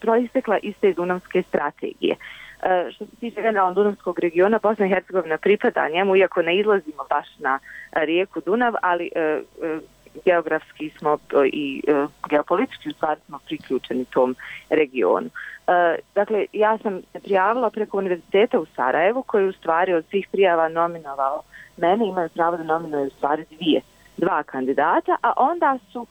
proistekla 0.00 0.58
iz 0.62 0.74
te 0.80 0.92
Dunavske 0.92 1.42
strategije. 1.48 2.14
Uh, 2.16 2.92
što 2.92 3.06
se 3.06 3.16
tiče 3.20 3.42
generalno 3.42 3.74
Dunavskog 3.74 4.18
regiona, 4.18 4.58
Bosna 4.62 4.86
i 4.86 4.88
Hercegovina 4.88 5.38
pripada 5.38 5.88
njemu, 5.88 6.16
iako 6.16 6.42
ne 6.42 6.58
izlazimo 6.58 7.02
baš 7.10 7.28
na 7.38 7.58
rijeku 7.92 8.40
Dunav, 8.46 8.74
ali 8.82 9.10
uh, 9.16 9.42
uh, 9.62 9.80
geografski 10.24 10.90
smo 10.98 11.18
i 11.52 11.82
geopolitički 12.30 12.88
u 12.88 12.92
stvari 12.92 13.20
smo 13.26 13.38
priključeni 13.46 14.04
tom 14.04 14.36
regionu. 14.70 15.28
Dakle, 16.14 16.46
ja 16.52 16.78
sam 16.78 17.02
se 17.12 17.20
prijavila 17.20 17.70
preko 17.70 17.98
univerziteta 17.98 18.60
u 18.60 18.66
Sarajevu, 18.66 19.22
koji 19.22 19.48
u 19.48 19.52
stvari 19.52 19.94
od 19.94 20.04
svih 20.10 20.28
prijava 20.32 20.68
nominovao 20.68 21.42
mene 21.76 22.06
imaju 22.08 22.28
pravo 22.28 22.56
da 22.56 22.62
nominuju 22.62 23.10
stvari 23.10 23.44
dvije, 23.50 23.80
dva 24.16 24.42
kandidata, 24.42 25.16
a 25.22 25.32
onda 25.36 25.78
su 25.92 26.00
uh, 26.00 26.06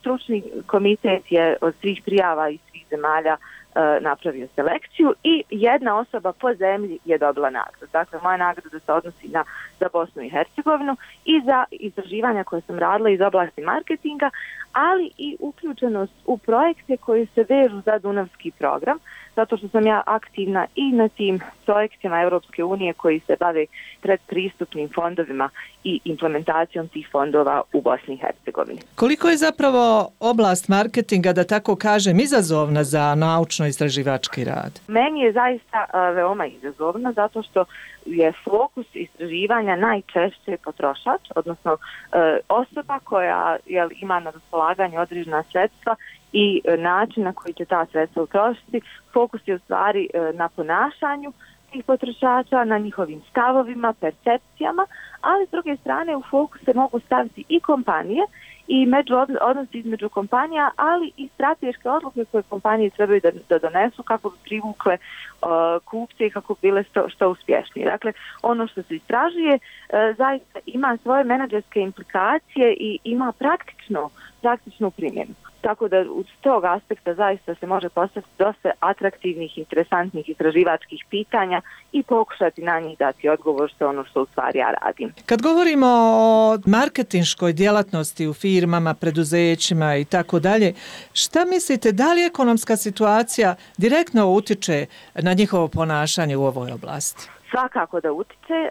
stručni 0.00 0.42
komitet 0.66 1.32
je 1.32 1.56
od 1.60 1.74
svih 1.80 2.02
prijava 2.04 2.48
iz 2.48 2.60
svih 2.70 2.84
zemalja 2.90 3.36
uh, 3.36 4.02
napravio 4.02 4.48
selekciju 4.54 5.14
i 5.22 5.44
jedna 5.50 5.98
osoba 5.98 6.32
po 6.32 6.54
zemlji 6.54 6.98
je 7.04 7.18
dobila 7.18 7.50
nagradu. 7.50 7.86
Dakle, 7.92 8.18
moja 8.22 8.36
nagrada 8.36 8.78
se 8.78 8.92
odnosi 8.92 9.28
na 9.28 9.44
za 9.80 9.88
Bosnu 9.92 10.22
i 10.22 10.30
Hercegovinu 10.30 10.96
i 11.24 11.40
za 11.44 11.64
istraživanja 11.70 12.44
koje 12.44 12.62
sam 12.62 12.78
radila 12.78 13.10
iz 13.10 13.20
oblasti 13.20 13.60
marketinga, 13.62 14.30
ali 14.72 15.10
i 15.18 15.36
uključenost 15.40 16.12
u 16.26 16.38
projekte 16.38 16.96
koji 16.96 17.26
se 17.26 17.44
vežu 17.48 17.80
za 17.80 17.98
Dunavski 17.98 18.50
program, 18.58 18.98
zato 19.36 19.56
što 19.56 19.68
sam 19.68 19.86
ja 19.86 20.02
aktivna 20.06 20.66
i 20.74 20.92
na 20.92 21.08
tim 21.08 21.40
projektima 21.64 22.22
Europske 22.22 22.64
unije 22.64 22.92
koji 22.92 23.20
se 23.20 23.36
bave 23.40 23.66
predpristupnim 24.00 24.88
fondovima 24.94 25.50
i 25.84 26.00
implementacijom 26.04 26.88
tih 26.88 27.08
fondova 27.12 27.62
u 27.72 27.80
Bosni 27.80 28.14
i 28.14 28.16
Hercegovini. 28.16 28.80
Koliko 28.94 29.28
je 29.28 29.36
zapravo 29.36 30.08
oblast 30.20 30.68
marketinga, 30.68 31.32
da 31.32 31.44
tako 31.44 31.76
kažem, 31.76 32.20
izazovna 32.20 32.84
za 32.84 33.14
naučno-istraživački 33.14 34.44
rad? 34.44 34.80
Meni 34.88 35.20
je 35.20 35.32
zaista 35.32 35.86
veoma 36.14 36.46
izazovna 36.46 37.12
zato 37.12 37.42
što 37.42 37.64
je 38.06 38.32
fokus 38.44 38.86
istraživanja 38.94 39.76
najčešće 39.76 40.56
potrošač, 40.64 41.20
odnosno 41.36 41.76
e, 41.76 42.38
osoba 42.48 42.98
koja 43.04 43.56
jel, 43.66 43.88
ima 44.00 44.20
na 44.20 44.30
raspolaganju 44.30 45.00
određena 45.00 45.42
sredstva 45.42 45.96
i 46.32 46.60
e, 46.64 46.76
način 46.76 47.24
na 47.24 47.32
koji 47.32 47.54
će 47.54 47.64
ta 47.64 47.86
sredstva 47.86 48.22
utrošiti. 48.22 48.80
Fokus 49.12 49.40
je 49.46 49.54
u 49.54 49.58
stvari 49.58 50.08
e, 50.14 50.32
na 50.32 50.48
ponašanju 50.48 51.32
tih 51.72 51.84
potrošača, 51.84 52.64
na 52.64 52.78
njihovim 52.78 53.20
stavovima, 53.30 53.94
percepcijama, 54.00 54.86
ali 55.20 55.46
s 55.46 55.50
druge 55.50 55.76
strane 55.76 56.16
u 56.16 56.22
fokus 56.30 56.60
se 56.64 56.72
mogu 56.74 57.00
staviti 57.00 57.44
i 57.48 57.60
kompanije 57.60 58.22
i 58.66 58.86
među 58.86 59.14
odnosi 59.40 59.78
između 59.78 60.08
kompanija, 60.08 60.70
ali 60.76 61.12
i 61.16 61.28
strateške 61.34 61.88
odluke 61.90 62.24
koje 62.24 62.42
kompanije 62.42 62.90
trebaju 62.90 63.20
da, 63.20 63.30
da 63.48 63.58
donesu 63.58 64.02
kako 64.02 64.30
bi 64.30 64.36
privukle 64.44 64.96
uh, 64.96 65.48
kupce 65.84 66.26
i 66.26 66.30
kako 66.30 66.54
bile 66.62 66.84
što, 66.84 67.08
što 67.08 67.30
uspješnije. 67.30 67.90
Dakle, 67.90 68.12
ono 68.42 68.66
što 68.66 68.82
se 68.82 68.96
istražuje 68.96 69.54
uh, 69.54 70.16
zaista 70.16 70.58
ima 70.66 70.98
svoje 71.02 71.24
menadžerske 71.24 71.80
implikacije 71.80 72.76
i 72.80 72.98
ima 73.04 73.32
praktično, 73.32 74.10
praktičnu 74.40 74.90
primjenu. 74.90 75.34
Tako 75.62 75.88
da 75.88 76.04
uz 76.10 76.26
tog 76.40 76.64
aspekta 76.64 77.14
zaista 77.14 77.54
se 77.54 77.66
može 77.66 77.88
postaviti 77.88 78.32
dosta 78.38 78.70
atraktivnih, 78.80 79.58
interesantnih 79.58 80.28
istraživačkih 80.28 81.04
pitanja 81.10 81.60
i 81.92 82.02
pokušati 82.02 82.62
na 82.62 82.80
njih 82.80 82.98
dati 82.98 83.28
odgovor 83.28 83.70
što 83.74 83.88
ono 83.88 84.04
što 84.04 84.22
u 84.22 84.26
stvari 84.26 84.58
ja 84.58 84.70
radim. 84.82 85.12
Kad 85.26 85.42
govorimo 85.42 85.86
o 86.16 86.58
marketinškoj 86.66 87.52
djelatnosti 87.52 88.26
u 88.26 88.34
firmama, 88.34 88.94
preduzećima 88.94 89.96
i 89.96 90.04
tako 90.04 90.40
dalje, 90.40 90.74
šta 91.12 91.44
mislite 91.44 91.92
da 91.92 92.12
li 92.12 92.22
ekonomska 92.22 92.76
situacija 92.76 93.54
direktno 93.78 94.26
utiče 94.26 94.86
na 95.14 95.32
njihovo 95.32 95.68
ponašanje 95.68 96.36
u 96.36 96.44
ovoj 96.44 96.72
oblasti? 96.72 97.28
Svakako 97.50 98.00
da 98.00 98.12
utiče. 98.12 98.54
E, 98.54 98.70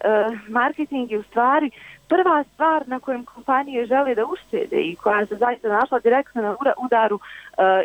marketing 0.49 1.11
je 1.11 1.19
u 1.19 1.23
stvari 1.23 1.71
prva 2.11 2.43
stvar 2.53 2.87
na 2.87 2.99
kojem 2.99 3.25
kompanije 3.25 3.85
žele 3.85 4.15
da 4.15 4.25
uštede 4.25 4.81
i 4.81 4.95
koja 4.95 5.25
se 5.25 5.35
zaista 5.35 5.67
našla 5.67 5.99
direktno 5.99 6.41
na 6.41 6.55
udaru 6.85 7.15
uh, 7.15 7.21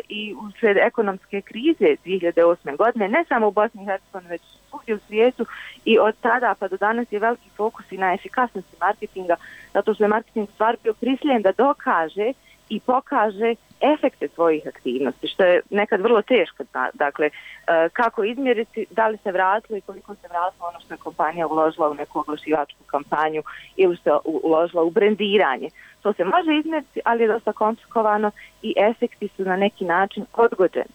i 0.09 0.33
u 0.33 0.45
ekonomske 0.61 1.41
krize 1.41 1.89
2008. 2.05 2.77
godine, 2.77 3.07
ne 3.07 3.25
samo 3.27 3.47
u 3.47 3.51
Bosni 3.51 3.83
i 3.83 3.85
Hercegovini, 3.85 4.29
već 4.29 4.41
svugdje 4.69 4.95
u 4.95 4.99
svijetu 5.07 5.45
i 5.85 5.99
od 5.99 6.15
tada 6.21 6.55
pa 6.59 6.67
do 6.67 6.77
danas 6.77 7.11
je 7.11 7.19
veliki 7.19 7.49
fokus 7.57 7.91
i 7.91 7.97
na 7.97 8.13
efikasnosti 8.13 8.75
marketinga, 8.81 9.35
zato 9.73 9.93
što 9.93 10.03
je 10.03 10.07
marketing 10.07 10.49
stvar 10.53 10.75
bio 10.83 10.93
prisiljen 10.93 11.41
da 11.41 11.51
dokaže 11.51 12.33
i 12.69 12.79
pokaže 12.79 13.55
efekte 13.81 14.27
svojih 14.35 14.67
aktivnosti, 14.67 15.27
što 15.27 15.43
je 15.43 15.61
nekad 15.69 16.01
vrlo 16.01 16.21
teško. 16.21 16.63
Dakle, 16.93 17.25
e, 17.27 17.89
kako 17.93 18.23
izmjeriti 18.23 18.85
da 18.91 19.07
li 19.07 19.17
se 19.17 19.31
vratilo 19.31 19.77
i 19.77 19.81
koliko 19.81 20.15
se 20.15 20.27
vratilo 20.27 20.67
ono 20.67 20.79
što 20.79 20.93
je 20.93 20.97
kompanija 20.97 21.47
uložila 21.47 21.89
u 21.89 21.93
neku 21.93 22.19
oglašivačku 22.19 22.83
kampanju 22.85 23.43
ili 23.75 23.95
što 23.95 24.09
je 24.09 24.19
uložila 24.23 24.83
u 24.83 24.89
brendiranje. 24.89 25.69
To 26.01 26.13
se 26.13 26.25
može 26.25 26.55
izmjeriti, 26.59 26.99
ali 27.05 27.23
je 27.23 27.27
dosta 27.27 27.53
komplikovano 27.53 28.31
i 28.61 28.73
efekti 28.77 29.27
su 29.37 29.43
na 29.43 29.55
neki 29.55 29.85
način 29.85 30.25
odgođeni. 30.33 30.93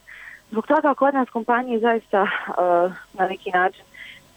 Zbog 0.50 0.66
toga 0.66 0.94
kod 0.94 1.14
nas 1.14 1.30
kompanije 1.30 1.78
zaista 1.78 2.22
e, 2.22 2.28
na 3.12 3.28
neki 3.28 3.50
način 3.50 3.84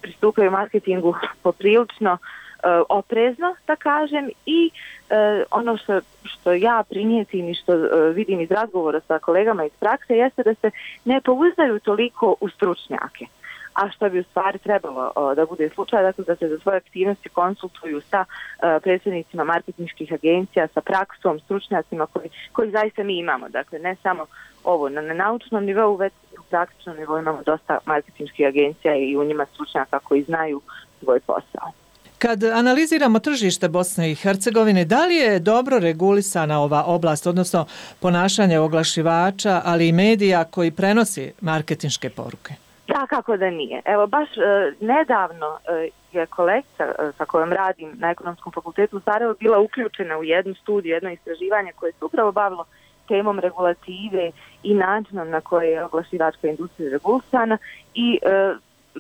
pristupaju 0.02 0.52
marketingu 0.52 1.16
poprilično 1.44 2.14
uh, 2.14 2.20
Eh, 2.66 2.82
oprezno, 2.90 3.56
da 3.68 3.76
kažem, 3.76 4.30
i 4.46 4.70
e, 5.10 5.44
ono 5.52 5.78
što, 5.78 6.00
što 6.24 6.54
ja 6.54 6.84
primijetim 6.90 7.50
i 7.50 7.56
što 7.56 7.74
e, 7.74 8.14
vidim 8.14 8.42
iz 8.42 8.52
razgovora 8.52 9.00
sa 9.08 9.20
kolegama 9.20 9.66
iz 9.66 9.72
prakse 9.80 10.18
jeste 10.18 10.44
da 10.44 10.56
se 10.56 10.72
ne 11.06 11.22
pouzdaju 11.22 11.80
toliko 11.80 12.36
u 12.42 12.50
stručnjake 12.50 13.26
a 13.74 13.92
što 13.92 14.10
bi 14.10 14.20
u 14.20 14.24
stvari 14.24 14.60
trebalo 14.60 15.12
o, 15.16 15.36
da 15.36 15.46
bude 15.46 15.70
slučaj, 15.70 16.04
dakle 16.04 16.24
da 16.24 16.36
se 16.36 16.48
za 16.48 16.60
svoje 16.60 16.78
aktivnosti 16.78 17.30
konsultuju 17.30 18.02
sa 18.02 18.26
o, 18.26 18.80
predsjednicima 18.80 19.44
marketinških 19.44 20.14
agencija, 20.14 20.68
sa 20.68 20.82
praksom, 20.82 21.40
stručnjacima 21.40 22.06
koji, 22.06 22.30
koji 22.52 22.72
zaista 22.72 23.04
mi 23.04 23.18
imamo. 23.18 23.50
Dakle, 23.50 23.80
ne 23.80 23.96
samo 24.04 24.26
ovo 24.64 24.90
na, 24.90 25.02
na 25.02 25.14
naučnom 25.14 25.66
nivou, 25.66 25.96
već 25.96 26.14
u 26.40 26.44
praktičnom 26.50 26.98
nivou 26.98 27.20
imamo 27.20 27.44
dosta 27.46 27.78
marketinških 27.86 28.48
agencija 28.48 28.96
i 28.96 29.18
u 29.18 29.24
njima 29.24 29.46
stručnjaka 29.46 30.00
koji 30.00 30.24
znaju 30.24 30.62
svoj 31.00 31.20
posao. 31.20 31.85
Kad 32.20 32.44
analiziramo 32.44 33.20
tržište 33.20 33.70
Bosne 33.70 34.12
i 34.12 34.16
Hercegovine, 34.16 34.86
da 34.86 35.06
li 35.06 35.16
je 35.16 35.40
dobro 35.40 35.80
regulisana 35.80 36.62
ova 36.62 36.84
oblast, 36.84 37.28
odnosno 37.28 37.66
ponašanje 38.00 38.60
oglašivača, 38.60 39.62
ali 39.66 39.88
i 39.88 39.92
medija 39.92 40.44
koji 40.44 40.72
prenosi 40.72 41.34
marketinške 41.42 42.10
poruke? 42.10 42.54
Da, 42.88 43.08
kako 43.10 43.38
da 43.38 43.50
nije. 43.50 43.82
Evo, 43.86 44.08
baš 44.08 44.30
e, 44.38 44.42
nedavno 44.82 45.58
e, 45.68 45.90
je 46.12 46.26
kolekcija 46.26 46.88
e, 46.88 47.12
sa 47.18 47.26
kojom 47.26 47.54
radim 47.54 47.92
na 47.94 48.12
ekonomskom 48.12 48.54
fakultetu 48.54 48.98
u 48.98 49.00
Sarajevo 49.00 49.36
bila 49.40 49.60
uključena 49.60 50.18
u 50.18 50.24
jednu 50.24 50.56
studiju, 50.56 50.94
jedno 50.94 51.12
istraživanje 51.12 51.72
koje 51.76 51.92
se 51.92 52.06
upravo 52.06 52.32
bavilo 52.32 52.66
temom 53.08 53.40
regulative 53.40 54.32
i 54.64 54.74
načinom 54.74 55.30
na 55.30 55.42
koje 55.42 55.72
je 55.72 55.86
oglašivačka 55.86 56.48
industrija 56.48 56.92
regulisana 56.92 57.58
i 57.94 58.20
e, 58.22 58.56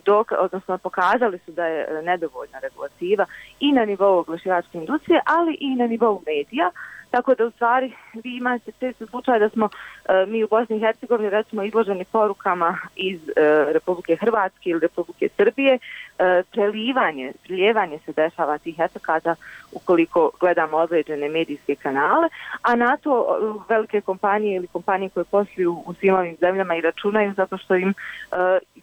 dok, 0.05 0.31
odnosno 0.39 0.77
pokazali 0.77 1.39
su 1.45 1.51
da 1.51 1.65
je 1.65 1.87
e, 1.89 2.01
nedovoljna 2.01 2.59
regulativa 2.59 3.25
i 3.59 3.71
na 3.71 3.85
nivou 3.85 4.17
oglašivačke 4.19 4.77
industrije, 4.77 5.21
ali 5.25 5.57
i 5.59 5.75
na 5.75 5.87
nivou 5.87 6.21
medija. 6.25 6.71
Tako 7.15 7.35
da 7.35 7.45
u 7.45 7.51
stvari 7.51 7.91
vi 8.13 8.37
imate 8.37 8.71
često 8.79 9.07
slučaj 9.07 9.39
da 9.39 9.49
smo 9.49 9.69
e, 10.05 10.25
mi 10.27 10.43
u 10.43 10.47
Bosni 10.47 10.77
i 10.77 10.79
Hercegovini 10.79 11.29
recimo 11.29 11.63
izloženi 11.63 12.05
porukama 12.05 12.77
iz 12.95 13.19
e, 13.29 13.31
Republike 13.73 14.15
Hrvatske 14.15 14.69
ili 14.69 14.79
Republike 14.79 15.29
Srbije. 15.37 15.73
E, 15.73 16.43
prelivanje, 16.51 17.31
priljevanje 17.43 17.99
se 18.05 18.11
dešava 18.13 18.57
tih 18.57 18.75
etakata 18.79 19.35
ukoliko 19.71 20.31
gledamo 20.39 20.77
određene 20.77 21.29
medijske 21.29 21.75
kanale, 21.75 22.27
a 22.61 22.75
na 22.75 22.97
to 22.97 23.13
e, 23.19 23.73
velike 23.73 24.01
kompanije 24.01 24.55
ili 24.55 24.67
kompanije 24.67 25.09
koje 25.09 25.23
posluju 25.23 25.83
u 25.85 25.93
svim 25.93 26.15
ovim 26.15 26.35
zemljama 26.39 26.75
i 26.75 26.81
računaju 26.81 27.33
zato 27.37 27.57
što 27.57 27.75
im 27.75 27.89
e, 27.89 27.93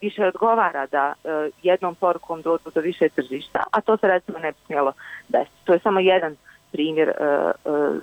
više 0.00 0.26
odgovara 0.26 0.86
da 0.86 1.12
e, 1.24 1.50
jednom 1.62 1.94
porukom 1.94 2.42
dođu 2.42 2.70
do 2.74 2.80
više 2.80 3.08
tržišta, 3.08 3.62
a 3.70 3.80
to 3.80 3.96
se 3.96 4.08
recimo 4.08 4.38
ne 4.38 4.52
bi 4.52 4.58
smjelo 4.66 4.92
desiti. 5.28 5.64
To 5.64 5.72
je 5.72 5.78
samo 5.78 6.00
jedan 6.00 6.36
primjer 6.72 7.08
uh, 7.08 7.72
uh, 7.72 7.96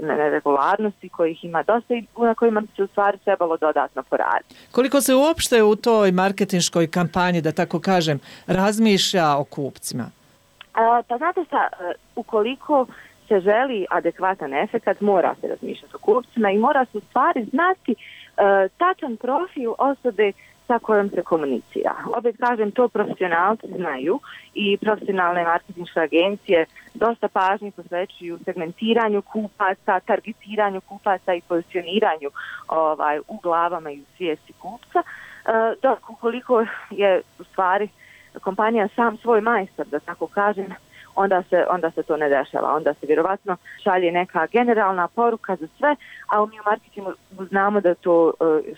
neregularnosti 0.00 1.08
kojih 1.08 1.44
ima 1.44 1.62
dosta 1.62 1.94
i 1.94 2.04
na 2.16 2.34
kojima 2.34 2.60
bi 2.60 2.68
se 2.76 2.82
u 2.82 2.86
stvari 2.86 3.18
trebalo 3.18 3.56
dodatno 3.56 4.02
poraditi. 4.02 4.54
Koliko 4.72 5.00
se 5.00 5.14
uopšte 5.14 5.62
u 5.62 5.76
toj 5.76 6.12
marketinškoj 6.12 6.86
kampanji, 6.86 7.40
da 7.40 7.52
tako 7.52 7.80
kažem, 7.80 8.20
razmišlja 8.46 9.36
o 9.36 9.44
kupcima? 9.44 10.04
Uh, 10.04 11.06
pa 11.08 11.18
znate 11.18 11.44
šta, 11.44 11.68
uh, 11.72 11.86
ukoliko 12.16 12.86
se 13.28 13.40
želi 13.40 13.86
adekvatan 13.90 14.54
efekt, 14.54 15.00
mora 15.00 15.34
se 15.40 15.48
razmišljati 15.48 15.96
o 15.96 15.98
kupcima 15.98 16.50
i 16.50 16.58
mora 16.58 16.84
se 16.84 16.98
u 16.98 17.00
stvari 17.00 17.44
znati 17.44 17.92
uh, 17.92 18.70
tačan 18.78 19.16
profil 19.16 19.72
osobe 19.78 20.32
sa 20.68 20.78
kojom 20.78 21.10
se 21.10 21.22
komunicira. 21.22 21.94
Opet 22.16 22.36
kažem, 22.40 22.70
to 22.70 22.88
profesionalci 22.88 23.66
znaju 23.76 24.20
i 24.54 24.76
profesionalne 24.76 25.44
marketinške 25.44 26.00
agencije 26.00 26.66
dosta 26.94 27.28
pažnje 27.28 27.70
posvećuju 27.70 28.38
segmentiranju 28.44 29.22
kupaca, 29.22 30.00
targetiranju 30.00 30.80
kupaca 30.80 31.34
i 31.34 31.40
pozicioniranju 31.48 32.30
ovaj, 32.68 33.18
u 33.18 33.38
glavama 33.42 33.90
i 33.90 34.00
u 34.00 34.04
svijesti 34.16 34.52
kupca. 34.52 34.98
E, 34.98 35.04
dok 35.82 36.10
ukoliko 36.10 36.64
je 36.90 37.22
u 37.38 37.44
stvari 37.44 37.88
kompanija 38.40 38.88
sam 38.96 39.16
svoj 39.16 39.40
majstor, 39.40 39.86
da 39.86 39.98
tako 39.98 40.26
kažem, 40.26 40.66
onda 41.18 41.42
se, 41.50 41.64
onda 41.70 41.90
se 41.90 42.02
to 42.02 42.16
ne 42.16 42.28
dešava. 42.28 42.74
Onda 42.74 42.94
se 42.94 43.06
vjerovatno 43.06 43.56
šalje 43.82 44.12
neka 44.12 44.46
generalna 44.46 45.08
poruka 45.08 45.56
za 45.56 45.66
sve, 45.78 45.96
a 46.26 46.42
u 46.42 46.46
mi 46.46 46.60
u 46.60 46.62
marketingu 46.66 47.12
znamo 47.48 47.80
da 47.80 47.94
to 47.94 48.24
uh, 48.24 48.32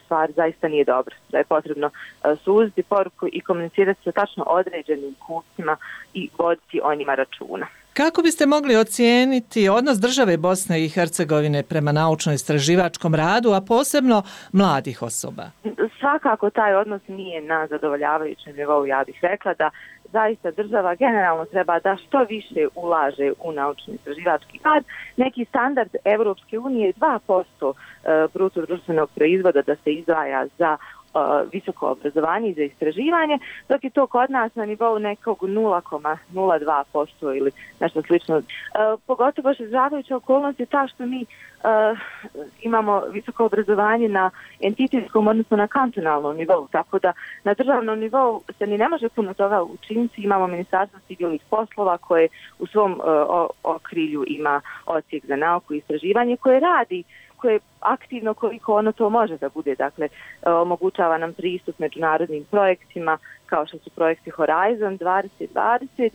stvar 0.04 0.32
zaista 0.32 0.68
nije 0.68 0.84
dobro. 0.84 1.16
Da 1.28 1.38
je 1.38 1.44
potrebno 1.44 1.86
uh, 1.86 2.38
suziti 2.38 2.82
poruku 2.82 3.28
i 3.32 3.40
komunicirati 3.40 4.02
sa 4.04 4.12
tačno 4.12 4.44
određenim 4.46 5.14
kupcima 5.26 5.76
i 6.14 6.28
voditi 6.38 6.80
o 6.84 6.94
njima 6.94 7.14
računa. 7.14 7.66
Kako 7.94 8.22
biste 8.22 8.46
mogli 8.46 8.76
ocijeniti 8.76 9.68
odnos 9.68 9.98
države 9.98 10.36
Bosne 10.36 10.84
i 10.84 10.88
Hercegovine 10.88 11.62
prema 11.62 11.92
naučno-istraživačkom 11.92 13.14
radu, 13.14 13.50
a 13.52 13.60
posebno 13.60 14.22
mladih 14.52 15.02
osoba? 15.02 15.44
Svakako 16.00 16.50
taj 16.50 16.74
odnos 16.74 17.02
nije 17.08 17.40
na 17.40 17.66
zadovoljavajućem 17.66 18.56
nivou, 18.56 18.86
ja 18.86 19.04
bih 19.06 19.18
rekla 19.22 19.54
da 19.54 19.70
zaista 20.12 20.50
država 20.50 20.94
generalno 20.94 21.44
treba 21.44 21.80
da 21.80 21.96
što 21.96 22.18
više 22.28 22.68
ulaže 22.74 23.32
u 23.44 23.52
naučno-istraživački 23.52 24.58
rad. 24.64 24.84
Neki 25.16 25.44
standard 25.44 25.96
Evropske 26.04 26.58
unije 26.58 26.86
je 26.86 26.92
2% 26.92 27.72
e, 28.04 28.28
bruto 28.34 28.66
društvenog 28.66 29.10
proizvoda 29.14 29.62
da 29.62 29.76
se 29.76 29.92
izdvaja 29.92 30.46
za 30.58 30.76
visoko 31.52 31.86
obrazovanje 31.90 32.48
i 32.48 32.54
za 32.54 32.62
istraživanje, 32.62 33.38
dok 33.68 33.84
je 33.84 33.90
to 33.90 34.06
kod 34.06 34.30
nas 34.30 34.54
na 34.54 34.66
nivou 34.66 34.98
nekog 34.98 35.38
0,02% 35.42 37.36
ili 37.36 37.50
nešto 37.80 38.02
slično. 38.02 38.36
Uh, 38.36 38.42
pogotovo 39.06 39.54
što 39.54 39.66
zdravajuća 39.66 40.16
okolnost 40.16 40.60
je 40.60 40.66
ta 40.66 40.86
što 40.86 41.06
mi 41.06 41.26
imamo 42.62 43.00
visoko 43.00 43.44
obrazovanje 43.44 44.08
na 44.08 44.30
entitetskom, 44.60 45.28
odnosno 45.28 45.56
na 45.56 45.66
kantonalnom 45.66 46.36
nivou, 46.36 46.68
tako 46.72 46.98
da 46.98 47.12
na 47.44 47.54
državnom 47.54 47.98
nivou 47.98 48.42
se 48.58 48.66
ni 48.66 48.78
ne 48.78 48.88
može 48.88 49.08
puno 49.08 49.34
toga 49.34 49.62
učiniti. 49.62 50.22
Imamo 50.22 50.46
ministarstvo 50.46 51.00
civilnih 51.06 51.40
poslova 51.50 51.98
koje 51.98 52.28
u 52.58 52.66
svom 52.66 53.00
okrilju 53.62 54.24
ima 54.26 54.60
ocijek 54.86 55.26
za 55.26 55.36
nauku 55.36 55.74
i 55.74 55.78
istraživanje 55.78 56.36
koje 56.36 56.60
radi 56.60 57.04
uh, 57.06 57.29
koliko 57.40 57.48
je 57.48 57.60
aktivno, 57.80 58.34
koliko 58.34 58.74
ono 58.74 58.92
to 58.92 59.10
može 59.10 59.36
da 59.38 59.48
bude. 59.48 59.74
Dakle, 59.74 60.06
e, 60.06 60.50
omogućava 60.50 61.18
nam 61.18 61.32
pristup 61.32 61.78
međunarodnim 61.78 62.44
projektima 62.44 63.18
kao 63.46 63.66
što 63.66 63.78
su 63.78 63.90
projekti 63.90 64.30
Horizon 64.30 64.98
2020 64.98 66.10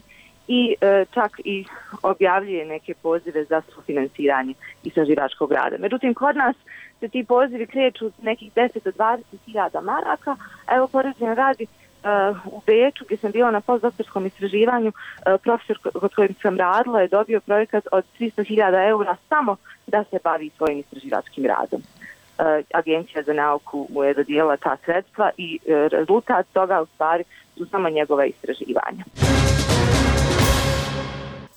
i 0.47 0.75
e, 0.81 1.05
čak 1.13 1.31
i 1.45 1.65
objavljuje 2.03 2.65
neke 2.65 2.93
pozive 2.93 3.45
za 3.45 3.61
sufinansiranje 3.61 4.53
istraživačkog 4.83 5.51
rada. 5.51 5.75
Međutim, 5.79 6.13
kod 6.13 6.35
nas 6.35 6.55
se 6.99 7.07
ti 7.07 7.23
pozivi 7.23 7.67
kreću 7.67 8.11
nekih 8.21 8.53
10 8.53 8.83
do 8.83 8.91
20 8.91 9.21
hiljada 9.45 9.81
maraka. 9.81 10.35
Evo, 10.75 10.87
poređenje 10.87 11.35
radi 11.35 11.67
Eh, 12.05 12.35
u 12.45 12.61
Beču 12.65 13.05
gdje 13.05 13.17
sam 13.17 13.31
bila 13.31 13.51
na 13.51 13.61
postdoktorskom 13.61 14.25
istraživanju, 14.25 14.91
eh, 14.91 15.37
profesor 15.43 15.77
kod 15.93 16.15
kojim 16.15 16.35
sam 16.41 16.57
radila 16.57 17.01
je 17.01 17.07
dobio 17.07 17.39
projekat 17.39 17.87
od 17.91 18.03
300.000 18.19 18.87
eura 18.89 19.15
samo 19.29 19.55
da 19.87 20.03
se 20.09 20.19
bavi 20.23 20.49
svojim 20.57 20.79
istraživačkim 20.79 21.45
radom. 21.45 21.81
Eh, 21.81 22.63
Agencija 22.73 23.23
za 23.23 23.33
nauku 23.33 23.87
mu 23.89 24.03
je 24.03 24.13
dodijela 24.13 24.57
ta 24.57 24.77
sredstva 24.85 25.31
i 25.37 25.59
rezultat 25.91 26.45
toga 26.53 26.81
u 26.81 26.85
stvari 26.85 27.23
su 27.57 27.65
samo 27.65 27.89
njegova 27.89 28.25
istraživanja. 28.25 29.03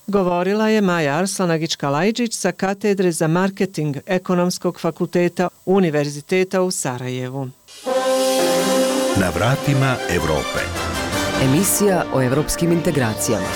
Govorila 0.07 0.67
je 0.67 0.81
Maja 0.81 1.13
Arslanagić-Kalajđić 1.13 2.31
sa 2.31 2.51
katedre 2.51 3.11
za 3.11 3.27
marketing 3.27 3.97
Ekonomskog 4.07 4.79
fakulteta 4.79 5.47
Univerziteta 5.65 6.61
u 6.61 6.71
Sarajevu. 6.71 7.47
Na 9.17 9.29
vratima 9.29 9.95
Evrope. 10.09 10.59
Emisija 11.43 12.05
o 12.13 12.21
evropskim 12.21 12.71
integracijama. 12.71 13.47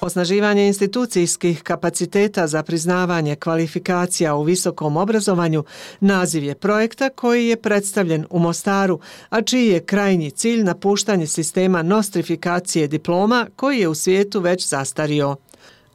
Osnaživanje 0.00 0.66
institucijskih 0.66 1.62
kapaciteta 1.62 2.46
za 2.46 2.62
priznavanje 2.62 3.36
kvalifikacija 3.36 4.34
u 4.34 4.42
visokom 4.42 4.96
obrazovanju 4.96 5.64
naziv 6.00 6.44
je 6.44 6.54
projekta 6.54 7.08
koji 7.08 7.46
je 7.46 7.56
predstavljen 7.56 8.26
u 8.30 8.38
Mostaru, 8.38 9.00
a 9.30 9.42
čiji 9.42 9.68
je 9.68 9.84
krajnji 9.84 10.30
cilj 10.30 10.62
napuštanje 10.62 11.26
sistema 11.26 11.82
nostrifikacije 11.82 12.88
diploma 12.88 13.46
koji 13.56 13.78
je 13.78 13.88
u 13.88 13.94
svijetu 13.94 14.40
već 14.40 14.68
zastario. 14.68 15.36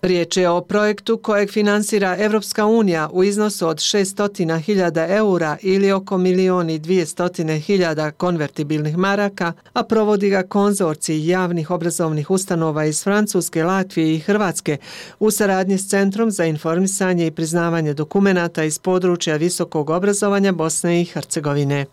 Riječ 0.06 0.38
je 0.38 0.50
o 0.50 0.62
projektu 0.62 1.18
kojeg 1.18 1.52
finansira 1.52 2.16
Evropska 2.20 2.66
unija 2.66 3.10
u 3.14 3.24
iznosu 3.24 3.68
od 3.68 3.78
600.000 3.78 5.18
eura 5.18 5.58
ili 5.62 5.92
oko 5.92 6.18
milioni 6.18 6.80
200.000 6.80 8.12
konvertibilnih 8.12 8.98
maraka, 8.98 9.54
a 9.74 9.84
provodi 9.84 10.30
ga 10.30 10.44
konzorcij 10.44 11.28
javnih 11.28 11.72
obrazovnih 11.72 12.32
ustanova 12.32 12.86
iz 12.86 13.04
Francuske, 13.04 13.64
Latvije 13.64 14.16
i 14.16 14.20
Hrvatske 14.20 14.78
u 15.20 15.32
saradnji 15.32 15.78
s 15.78 15.90
Centrom 15.90 16.32
za 16.32 16.46
informisanje 16.46 17.28
i 17.28 17.32
priznavanje 17.32 17.94
dokumenata 17.94 18.64
iz 18.64 18.80
područja 18.80 19.36
visokog 19.36 19.90
obrazovanja 19.90 20.52
Bosne 20.52 21.02
i 21.02 21.06
Hercegovine. 21.06 21.86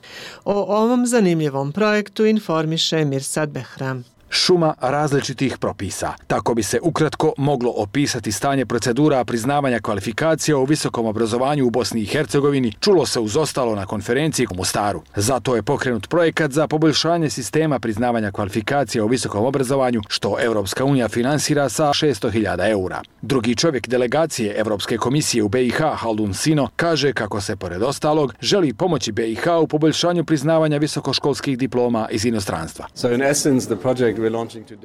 O 0.45 0.77
ovom 0.77 1.07
zanimljivom 1.07 1.73
projektu 1.73 2.25
informiše 2.25 3.05
Mirsad 3.05 3.51
Behram 3.51 4.12
šuma 4.33 4.75
različitih 4.81 5.59
propisa. 5.59 6.13
Tako 6.27 6.55
bi 6.55 6.63
se 6.63 6.79
ukratko 6.83 7.33
moglo 7.37 7.73
opisati 7.77 8.33
stanje 8.33 8.67
procedura 8.67 9.25
priznavanja 9.25 9.81
kvalifikacija 9.81 10.57
u 10.57 10.65
visokom 10.65 11.07
obrazovanju 11.07 11.67
u 11.67 11.71
Bosni 11.71 12.01
i 12.01 12.07
Hercegovini, 12.07 12.73
čulo 12.81 13.07
se 13.07 13.21
uz 13.21 13.37
ostalo 13.37 13.75
na 13.75 13.87
konferenciji 13.87 14.47
u 14.51 14.57
Mostaru. 14.57 15.03
Zato 15.17 15.57
je 15.57 15.63
pokrenut 15.63 16.09
projekat 16.09 16.51
za 16.51 16.67
poboljšanje 16.67 17.31
sistema 17.31 17.79
priznavanja 17.79 18.31
kvalifikacija 18.31 19.05
u 19.05 19.09
visokom 19.09 19.45
obrazovanju, 19.45 20.01
što 20.09 20.37
Evropska 20.41 20.85
unija 20.85 21.09
finansira 21.09 21.69
sa 21.69 21.85
600.000 21.85 22.71
eura. 22.71 23.03
Drugi 23.23 23.57
čovjek 23.57 23.89
delegacije 23.89 24.55
Evropske 24.59 24.97
komisije 24.97 25.43
u 25.43 25.49
BiH, 25.49 25.83
Haldun 25.95 26.35
Sino, 26.35 26.69
kaže 26.77 27.13
kako 27.13 27.41
se, 27.41 27.57
pored 27.57 27.83
ostalog, 27.83 28.35
želi 28.41 28.75
pomoći 28.75 29.13
BiH 29.13 29.47
u 29.63 29.67
poboljšanju 29.67 30.25
priznavanja 30.25 30.79
visokoškolskih 30.79 31.59
diploma 31.59 32.09
iz 32.11 32.25
inostranstva. 32.25 32.87
So 32.95 33.13
in 33.15 33.23
essence, 33.23 33.67
the 33.67 33.77
project 33.77 34.22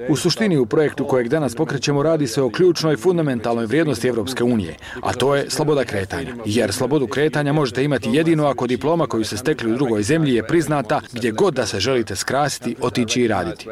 U 0.10 0.16
suštini 0.16 0.58
u 0.58 0.66
projektu 0.66 1.06
kojeg 1.06 1.30
danas 1.30 1.56
pokrećemo 1.56 2.04
radi 2.04 2.28
se 2.28 2.42
o 2.42 2.50
ključnoj 2.50 2.98
fundamentalnoj 2.98 3.66
vrijednosti 3.66 4.08
Evropske 4.08 4.44
unije, 4.44 4.76
a 5.02 5.14
to 5.14 5.36
je 5.36 5.50
sloboda 5.50 5.84
kretanja. 5.84 6.36
Jer 6.46 6.74
slobodu 6.74 7.08
kretanja 7.08 7.54
možete 7.54 7.84
imati 7.84 8.10
jedino 8.14 8.46
ako 8.48 8.68
diploma 8.68 9.08
koju 9.08 9.26
se 9.26 9.38
stekli 9.38 9.72
u 9.72 9.76
drugoj 9.76 10.04
zemlji 10.04 10.34
je 10.34 10.48
priznata 10.48 11.02
gdje 11.14 11.32
god 11.32 11.54
da 11.54 11.66
se 11.66 11.80
želite 11.80 12.16
skrasiti, 12.16 12.76
otići 12.82 13.22
i 13.22 13.28
raditi. 13.28 13.68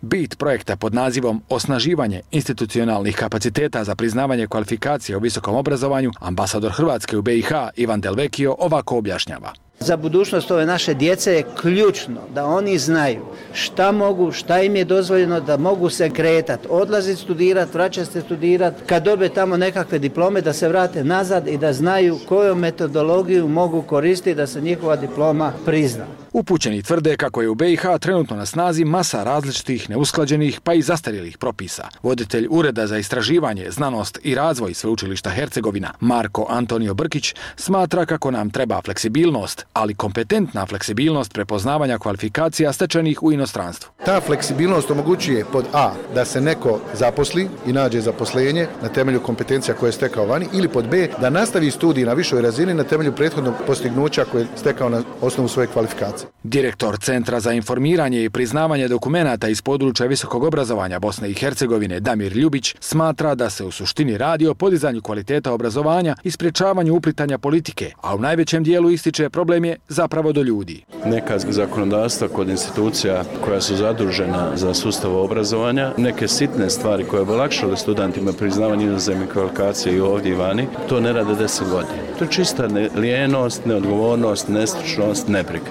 Bit 0.00 0.38
projekta 0.38 0.76
pod 0.76 0.94
nazivom 0.94 1.42
Osnaživanje 1.48 2.20
institucionalnih 2.30 3.16
kapaciteta 3.16 3.84
za 3.84 3.94
priznavanje 3.94 4.46
kvalifikacije 4.46 5.16
u 5.16 5.20
visokom 5.20 5.54
obrazovanju, 5.54 6.10
ambasador 6.20 6.72
Hrvatske 6.72 7.16
u 7.16 7.22
BiH 7.22 7.48
Ivan 7.76 8.00
Delvekio 8.00 8.56
ovako 8.58 8.98
objašnjava. 8.98 9.67
Za 9.80 9.96
budućnost 9.96 10.50
ove 10.50 10.66
naše 10.66 10.94
djece 10.94 11.32
je 11.32 11.44
ključno 11.60 12.20
da 12.34 12.46
oni 12.46 12.78
znaju 12.78 13.24
šta 13.52 13.92
mogu, 13.92 14.32
šta 14.32 14.62
im 14.62 14.76
je 14.76 14.84
dozvoljeno, 14.84 15.40
da 15.40 15.56
mogu 15.56 15.90
se 15.90 16.10
kretati, 16.10 16.66
odlaziti 16.70 17.20
studirati, 17.20 17.72
vraćati 17.72 18.12
se 18.12 18.20
studirati, 18.20 18.82
kad 18.86 19.04
dobe 19.04 19.28
tamo 19.28 19.56
nekakve 19.56 19.98
diplome 19.98 20.40
da 20.40 20.52
se 20.52 20.68
vrate 20.68 21.04
nazad 21.04 21.48
i 21.48 21.58
da 21.58 21.72
znaju 21.72 22.18
koju 22.28 22.54
metodologiju 22.54 23.48
mogu 23.48 23.82
koristiti 23.82 24.34
da 24.34 24.46
se 24.46 24.60
njihova 24.60 24.96
diploma 24.96 25.52
prizna. 25.64 26.04
Upućeni 26.32 26.82
tvrde 26.82 27.16
kako 27.16 27.42
je 27.42 27.48
u 27.48 27.54
BiH 27.54 27.82
trenutno 28.00 28.36
na 28.36 28.46
snazi 28.46 28.84
masa 28.84 29.24
različitih 29.24 29.90
neusklađenih 29.90 30.60
pa 30.60 30.74
i 30.74 30.82
zastarjelih 30.82 31.38
propisa. 31.38 31.88
Voditelj 32.02 32.46
Ureda 32.50 32.86
za 32.86 32.98
istraživanje, 32.98 33.70
znanost 33.70 34.18
i 34.22 34.34
razvoj 34.34 34.74
Sveučilišta 34.74 35.30
Hercegovina, 35.30 35.94
Marko 36.00 36.46
Antonio 36.48 36.94
Brkić, 36.94 37.34
smatra 37.56 38.06
kako 38.06 38.30
nam 38.30 38.50
treba 38.50 38.82
fleksibilnost, 38.82 39.66
ali 39.72 39.94
kompetentna 39.94 40.66
fleksibilnost 40.66 41.32
prepoznavanja 41.32 41.98
kvalifikacija 41.98 42.72
stečenih 42.72 43.22
u 43.22 43.32
inostranstvu. 43.32 43.90
Ta 44.04 44.20
fleksibilnost 44.20 44.90
omogućuje 44.90 45.44
pod 45.52 45.64
A 45.72 45.92
da 46.14 46.24
se 46.24 46.40
neko 46.40 46.80
zaposli 46.94 47.48
i 47.66 47.72
nađe 47.72 48.00
zaposlenje 48.00 48.66
na 48.82 48.88
temelju 48.88 49.20
kompetencija 49.20 49.74
koje 49.74 49.88
je 49.88 49.92
stekao 49.92 50.26
vani 50.26 50.46
ili 50.52 50.68
pod 50.68 50.88
B 50.88 51.08
da 51.20 51.30
nastavi 51.30 51.70
studij 51.70 52.04
na 52.04 52.12
višoj 52.12 52.42
razini 52.42 52.74
na 52.74 52.84
temelju 52.84 53.12
prethodnog 53.12 53.54
postignuća 53.66 54.24
koje 54.24 54.42
je 54.42 54.46
stekao 54.56 54.88
na 54.88 55.02
osnovu 55.20 55.48
svoje 55.48 55.66
kvalifikacije. 55.66 56.28
Direktor 56.42 56.98
Centra 56.98 57.40
za 57.40 57.52
informiranje 57.52 58.24
i 58.24 58.30
priznavanje 58.30 58.88
dokumenata 58.88 59.48
iz 59.48 59.62
područja 59.62 60.06
visokog 60.06 60.44
obrazovanja 60.44 60.98
Bosne 60.98 61.30
i 61.30 61.34
Hercegovine 61.34 62.00
Damir 62.00 62.32
Ljubić 62.36 62.74
smatra 62.80 63.34
da 63.34 63.50
se 63.50 63.64
u 63.64 63.70
suštini 63.70 64.18
radi 64.18 64.46
o 64.46 64.54
podizanju 64.54 65.02
kvaliteta 65.02 65.52
obrazovanja 65.52 66.16
i 66.22 66.30
sprečavanju 66.30 66.94
uplitanja 66.94 67.38
politike, 67.38 67.92
a 68.00 68.14
u 68.14 68.18
najvećem 68.18 68.64
dijelu 68.64 68.90
ističe 68.90 69.30
problem 69.30 69.57
je 69.64 69.76
zapravo 69.88 70.32
do 70.32 70.42
ljudi. 70.42 70.84
Neka 71.04 71.38
zakonodavstva 71.38 72.28
kod 72.28 72.48
institucija 72.48 73.24
koja 73.44 73.60
su 73.60 73.76
zadužena 73.76 74.56
za 74.56 74.74
sustav 74.74 75.16
obrazovanja, 75.16 75.92
neke 75.96 76.28
sitne 76.28 76.70
stvari 76.70 77.04
koje 77.04 77.24
bi 77.24 77.32
olakšale 77.32 77.76
studentima 77.76 78.32
priznavanje 78.32 78.84
inozemnih 78.84 79.28
kvalifikacija 79.28 79.94
i 79.94 80.00
ovdje 80.00 80.32
i 80.32 80.34
vani, 80.34 80.66
to 80.88 81.00
ne 81.00 81.12
rade 81.12 81.34
deset 81.34 81.68
godina. 81.68 82.02
To 82.18 82.24
je 82.24 82.30
čista 82.30 82.68
lijenost, 82.96 83.66
neodgovornost, 83.66 84.48
nestručnost, 84.48 85.28
nebrika. 85.28 85.70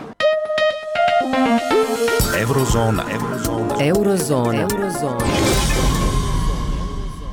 Eurozona. 2.41 3.03
Eurozona. 3.11 3.75
Eurozona. 3.79 4.61
Eurozona. 4.61 6.06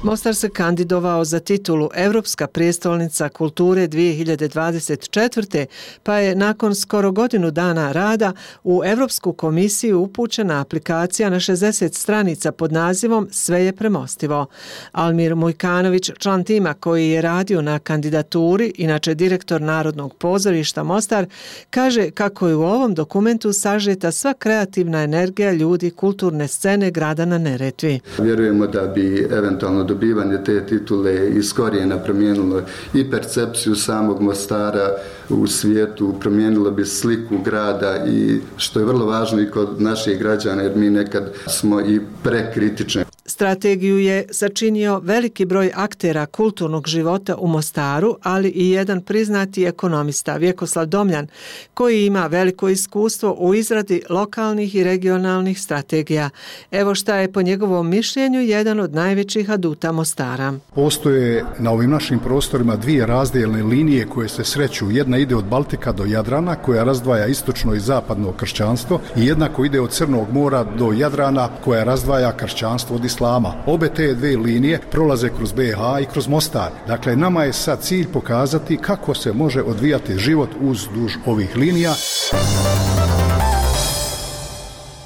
Mostar 0.04 0.34
se 0.34 0.48
kandidovao 0.48 1.24
za 1.24 1.40
titulu 1.40 1.88
Evropska 1.94 2.46
prijestolnica 2.46 3.28
kulture 3.28 3.88
2024. 3.88 5.66
pa 6.02 6.16
je 6.16 6.34
nakon 6.34 6.74
skoro 6.74 7.12
godinu 7.12 7.50
dana 7.50 7.92
rada 7.92 8.32
u 8.64 8.82
Evropsku 8.84 9.32
komisiju 9.32 10.00
upućena 10.00 10.60
aplikacija 10.60 11.30
na 11.30 11.36
60 11.36 11.94
stranica 11.94 12.52
pod 12.52 12.72
nazivom 12.72 13.28
Sve 13.30 13.64
je 13.64 13.72
premostivo. 13.72 14.46
Almir 14.92 15.34
Mujkanović, 15.34 16.10
član 16.18 16.44
tima 16.44 16.74
koji 16.74 17.10
je 17.10 17.22
radio 17.22 17.62
na 17.62 17.78
kandidaturi, 17.78 18.72
inače 18.76 19.14
direktor 19.14 19.60
Narodnog 19.60 20.14
pozorišta 20.14 20.82
Mostar, 20.82 21.26
kaže 21.70 22.10
kako 22.10 22.48
je 22.48 22.54
u 22.54 22.62
ovom 22.62 22.94
dokumentu 22.94 23.52
sažeta 23.52 24.12
sva 24.12 24.34
kreativna 24.34 25.02
energija 25.02 25.52
ljudi 25.52 25.90
kulturne 25.90 26.48
scene 26.48 26.90
grada 26.90 27.24
na 27.24 27.38
Neretvi. 27.38 28.00
Vjerujemo 28.18 28.66
da 28.66 28.86
bi 28.86 29.28
eventualno 29.30 29.93
dobivanje 29.94 30.44
te 30.44 30.66
titule 30.66 31.28
iz 31.28 31.52
korijena 31.52 31.98
promijenilo 31.98 32.62
i 32.94 33.10
percepciju 33.10 33.74
samog 33.74 34.20
Mostara 34.20 34.96
u 35.28 35.46
svijetu, 35.46 36.14
promijenilo 36.20 36.70
bi 36.70 36.84
sliku 36.84 37.38
grada 37.44 38.06
i 38.06 38.40
što 38.56 38.80
je 38.80 38.86
vrlo 38.86 39.06
važno 39.06 39.40
i 39.40 39.50
kod 39.50 39.80
naših 39.80 40.18
građana 40.18 40.62
jer 40.62 40.76
mi 40.76 40.90
nekad 40.90 41.32
smo 41.46 41.80
i 41.80 42.00
prekritični. 42.22 43.04
Strategiju 43.26 43.98
je 43.98 44.26
sačinio 44.30 45.00
veliki 45.04 45.44
broj 45.44 45.70
aktera 45.74 46.26
kulturnog 46.26 46.88
života 46.88 47.36
u 47.36 47.46
Mostaru, 47.46 48.16
ali 48.22 48.48
i 48.48 48.70
jedan 48.70 49.00
priznati 49.00 49.64
ekonomista 49.64 50.36
Vjekoslav 50.36 50.86
Domljan, 50.86 51.26
koji 51.74 52.06
ima 52.06 52.26
veliko 52.26 52.68
iskustvo 52.68 53.36
u 53.38 53.54
izradi 53.54 54.02
lokalnih 54.10 54.74
i 54.74 54.84
regionalnih 54.84 55.60
strategija. 55.60 56.30
Evo 56.70 56.94
šta 56.94 57.16
je 57.16 57.32
po 57.32 57.42
njegovom 57.42 57.88
mišljenju 57.88 58.40
jedan 58.40 58.80
od 58.80 58.94
najvećih 58.94 59.50
aduta 59.50 59.92
Mostara. 59.92 60.54
Postoje 60.74 61.44
na 61.58 61.70
ovim 61.70 61.90
našim 61.90 62.18
prostorima 62.18 62.76
dvije 62.76 63.06
razdijelne 63.06 63.62
linije 63.62 64.06
koje 64.06 64.28
se 64.28 64.44
sreću. 64.44 64.90
Jedna 64.90 65.18
ide 65.18 65.36
od 65.36 65.44
Baltika 65.44 65.92
do 65.92 66.04
Jadrana, 66.04 66.54
koja 66.54 66.84
razdvaja 66.84 67.26
istočno 67.26 67.74
i 67.74 67.80
zapadno 67.80 68.32
kršćanstvo, 68.32 69.00
i 69.16 69.26
jedna 69.26 69.48
koja 69.48 69.66
ide 69.66 69.80
od 69.80 69.90
Crnog 69.90 70.32
mora 70.32 70.64
do 70.64 70.92
Jadrana, 70.92 71.48
koja 71.64 71.84
razdvaja 71.84 72.36
kršćanstvo 72.36 72.96
od 72.96 73.04
islama. 73.14 73.54
Obe 73.66 73.88
te 73.88 74.14
dve 74.14 74.36
linije 74.36 74.80
prolaze 74.90 75.28
kroz 75.28 75.52
BH 75.52 76.02
i 76.02 76.06
kroz 76.12 76.28
Mostar. 76.28 76.70
Dakle, 76.86 77.16
nama 77.16 77.44
je 77.44 77.52
sad 77.52 77.82
cilj 77.82 78.06
pokazati 78.12 78.76
kako 78.76 79.14
se 79.14 79.32
može 79.32 79.62
odvijati 79.62 80.18
život 80.18 80.50
uz 80.60 80.88
duž 80.94 81.12
ovih 81.26 81.56
linija. 81.56 81.92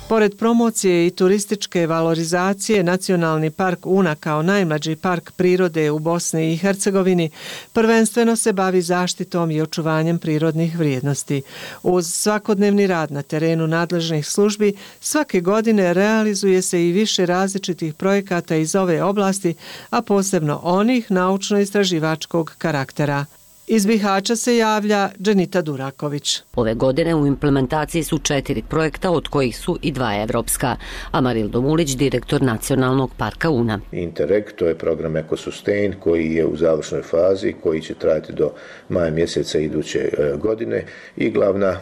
Pored 0.08 0.36
promocije 0.38 1.06
i 1.06 1.10
turističke 1.10 1.86
valorizacije, 1.86 2.82
Nacionalni 2.82 3.50
park 3.50 3.86
Una 3.86 4.14
kao 4.14 4.42
najmlađi 4.42 4.96
park 4.96 5.32
prirode 5.36 5.90
u 5.90 5.98
Bosni 5.98 6.52
i 6.52 6.56
Hercegovini 6.56 7.30
prvenstveno 7.72 8.36
se 8.36 8.52
bavi 8.52 8.82
zaštitom 8.82 9.50
i 9.50 9.62
očuvanjem 9.62 10.18
prirodnih 10.18 10.78
vrijednosti. 10.78 11.42
Uz 11.82 12.06
svakodnevni 12.12 12.86
rad 12.86 13.12
na 13.12 13.22
terenu 13.22 13.66
nadležnih 13.66 14.26
službi, 14.26 14.72
svake 15.00 15.40
godine 15.40 15.94
realizuje 15.94 16.62
se 16.62 16.88
i 16.88 16.92
više 16.92 17.26
različitih 17.26 17.94
projekata 17.94 18.56
iz 18.56 18.74
ove 18.74 19.02
oblasti, 19.02 19.54
a 19.90 20.02
posebno 20.02 20.60
onih 20.62 21.10
naučno-istraživačkog 21.10 22.54
karaktera. 22.58 23.26
Iz 23.70 23.86
Bihaća 23.86 24.36
se 24.36 24.56
javlja 24.56 25.10
Dženita 25.18 25.62
Duraković. 25.62 26.42
Ove 26.56 26.74
godine 26.74 27.14
u 27.14 27.26
implementaciji 27.26 28.02
su 28.02 28.18
četiri 28.18 28.62
projekta, 28.68 29.10
od 29.10 29.28
kojih 29.28 29.58
su 29.58 29.78
i 29.82 29.92
dva 29.92 30.22
evropska. 30.22 30.76
Amaril 31.10 31.48
Domulić, 31.48 31.90
direktor 31.90 32.42
Nacionalnog 32.42 33.10
parka 33.16 33.50
Una. 33.50 33.80
Interreg, 33.92 34.44
to 34.56 34.66
je 34.66 34.78
program 34.78 35.16
EcoSustain 35.16 35.94
koji 36.00 36.34
je 36.34 36.46
u 36.46 36.56
završnoj 36.56 37.02
fazi, 37.02 37.54
koji 37.62 37.80
će 37.80 37.94
trajati 37.94 38.32
do 38.32 38.50
maja 38.88 39.10
mjeseca 39.10 39.58
iduće 39.58 39.98
e, 39.98 40.36
godine 40.36 40.84
i 41.16 41.30
glavna, 41.30 41.68
e, 41.68 41.78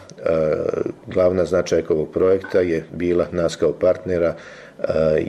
glavna 1.07 1.45
značajka 1.45 1.93
ovog 1.93 2.11
projekta 2.11 2.59
je 2.59 2.85
bila 2.93 3.27
nas 3.31 3.55
kao 3.55 3.71
partnera 3.73 4.35
E, 4.83 5.25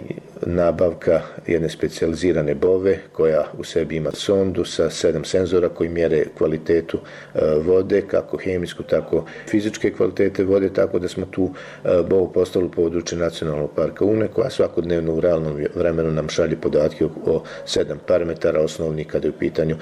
nabavka 0.46 1.20
jedne 1.46 1.68
specijalizirane 1.68 2.54
bove 2.54 2.98
koja 3.12 3.44
u 3.58 3.64
sebi 3.64 3.96
ima 3.96 4.10
sondu 4.10 4.64
sa 4.64 4.90
sedam 4.90 5.24
senzora 5.24 5.68
koji 5.68 5.88
mjere 5.88 6.24
kvalitetu 6.38 6.98
e, 7.34 7.38
vode, 7.64 8.02
kako 8.02 8.36
hemijsku, 8.36 8.82
tako 8.82 9.24
fizičke 9.50 9.92
kvalitete 9.92 10.44
vode, 10.44 10.72
tako 10.72 10.98
da 10.98 11.08
smo 11.08 11.26
tu 11.26 11.50
e, 11.84 11.88
bovu 12.10 12.32
postali 12.32 12.66
u 12.66 12.70
područje 12.70 13.18
nacionalnog 13.18 13.70
parka 13.76 14.04
UNE, 14.04 14.28
koja 14.28 14.50
svakodnevno 14.50 15.14
u 15.14 15.20
realnom 15.20 15.64
vremenu 15.74 16.10
nam 16.10 16.28
šalje 16.28 16.56
podatke 16.56 17.04
o 17.04 17.42
sedam 17.64 17.98
parametara 18.06 18.60
osnovnih 18.60 19.06
kada 19.06 19.26
je 19.26 19.30
u 19.30 19.38
pitanju 19.38 19.76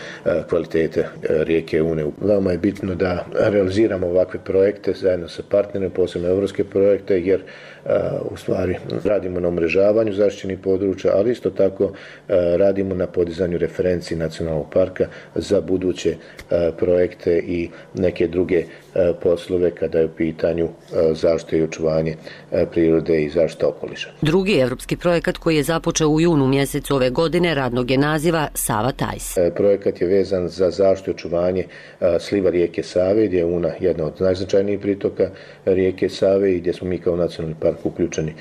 kvalitete 0.49 1.07
rijeke 1.23 1.83
UNE. 1.83 2.07
Veoma 2.21 2.53
je 2.53 2.59
bitno 2.59 2.95
da 2.95 3.27
realiziramo 3.35 4.07
ovakve 4.07 4.41
projekte 4.45 4.93
zajedno 4.93 5.29
sa 5.29 5.43
partnerima, 5.51 5.91
posebno 5.95 6.29
evropske 6.29 6.65
projekte, 6.65 7.21
jer 7.21 7.43
u 8.31 8.37
stvari 8.37 8.77
radimo 9.05 9.41
na 9.41 9.49
umrežavanju 9.49 10.13
zaštićenih 10.13 10.59
područja, 10.59 11.13
ali 11.15 11.33
isto 11.33 11.51
tako 11.51 11.85
e, 11.85 12.57
radimo 12.57 12.95
na 12.95 13.07
podizanju 13.07 13.59
referenci 13.59 14.17
nacionalnog 14.17 14.67
parka 14.73 15.07
za 15.35 15.61
buduće 15.61 16.11
e, 16.51 16.71
projekte 16.79 17.39
i 17.39 17.71
neke 17.95 18.27
druge 18.27 18.65
poslove 19.23 19.71
kada 19.71 19.99
je 19.99 20.05
u 20.07 20.17
pitanju 20.17 20.69
zaštite 21.13 21.59
i 21.59 21.63
očuvanje 21.63 22.17
prirode 22.73 23.23
i 23.23 23.31
zaštita 23.31 23.69
okoliša. 23.69 24.11
Drugi 24.23 24.59
evropski 24.59 24.97
projekat 24.97 25.39
koji 25.39 25.57
je 25.57 25.63
započeo 25.63 26.09
u 26.09 26.21
junu 26.21 26.47
mjesecu 26.47 26.95
ove 26.95 27.11
godine 27.11 27.55
radnog 27.55 27.91
je 27.91 27.99
naziva 27.99 28.49
Sava 28.55 28.93
Tajs. 28.93 29.35
Projekat 29.57 30.01
je 30.01 30.07
vezan 30.07 30.49
za 30.49 30.71
zaštitu 30.71 31.11
i 31.11 31.15
očuvanje 31.15 31.65
sliva 32.21 32.51
rijeke 32.51 32.83
Save, 32.83 33.27
gdje 33.27 33.39
je 33.39 33.45
Una 33.45 33.71
jedna 33.81 34.05
od 34.05 34.21
najznačajnijih 34.21 34.81
pritoka 34.81 35.31
rijeke 35.65 36.09
Save 36.09 36.53
i 36.53 36.61
gdje 36.61 36.73
smo 36.73 36.89
mi 36.89 36.99
kao 36.99 37.17
nacionalni 37.17 37.57
park 37.61 37.87
uključeni 37.87 38.35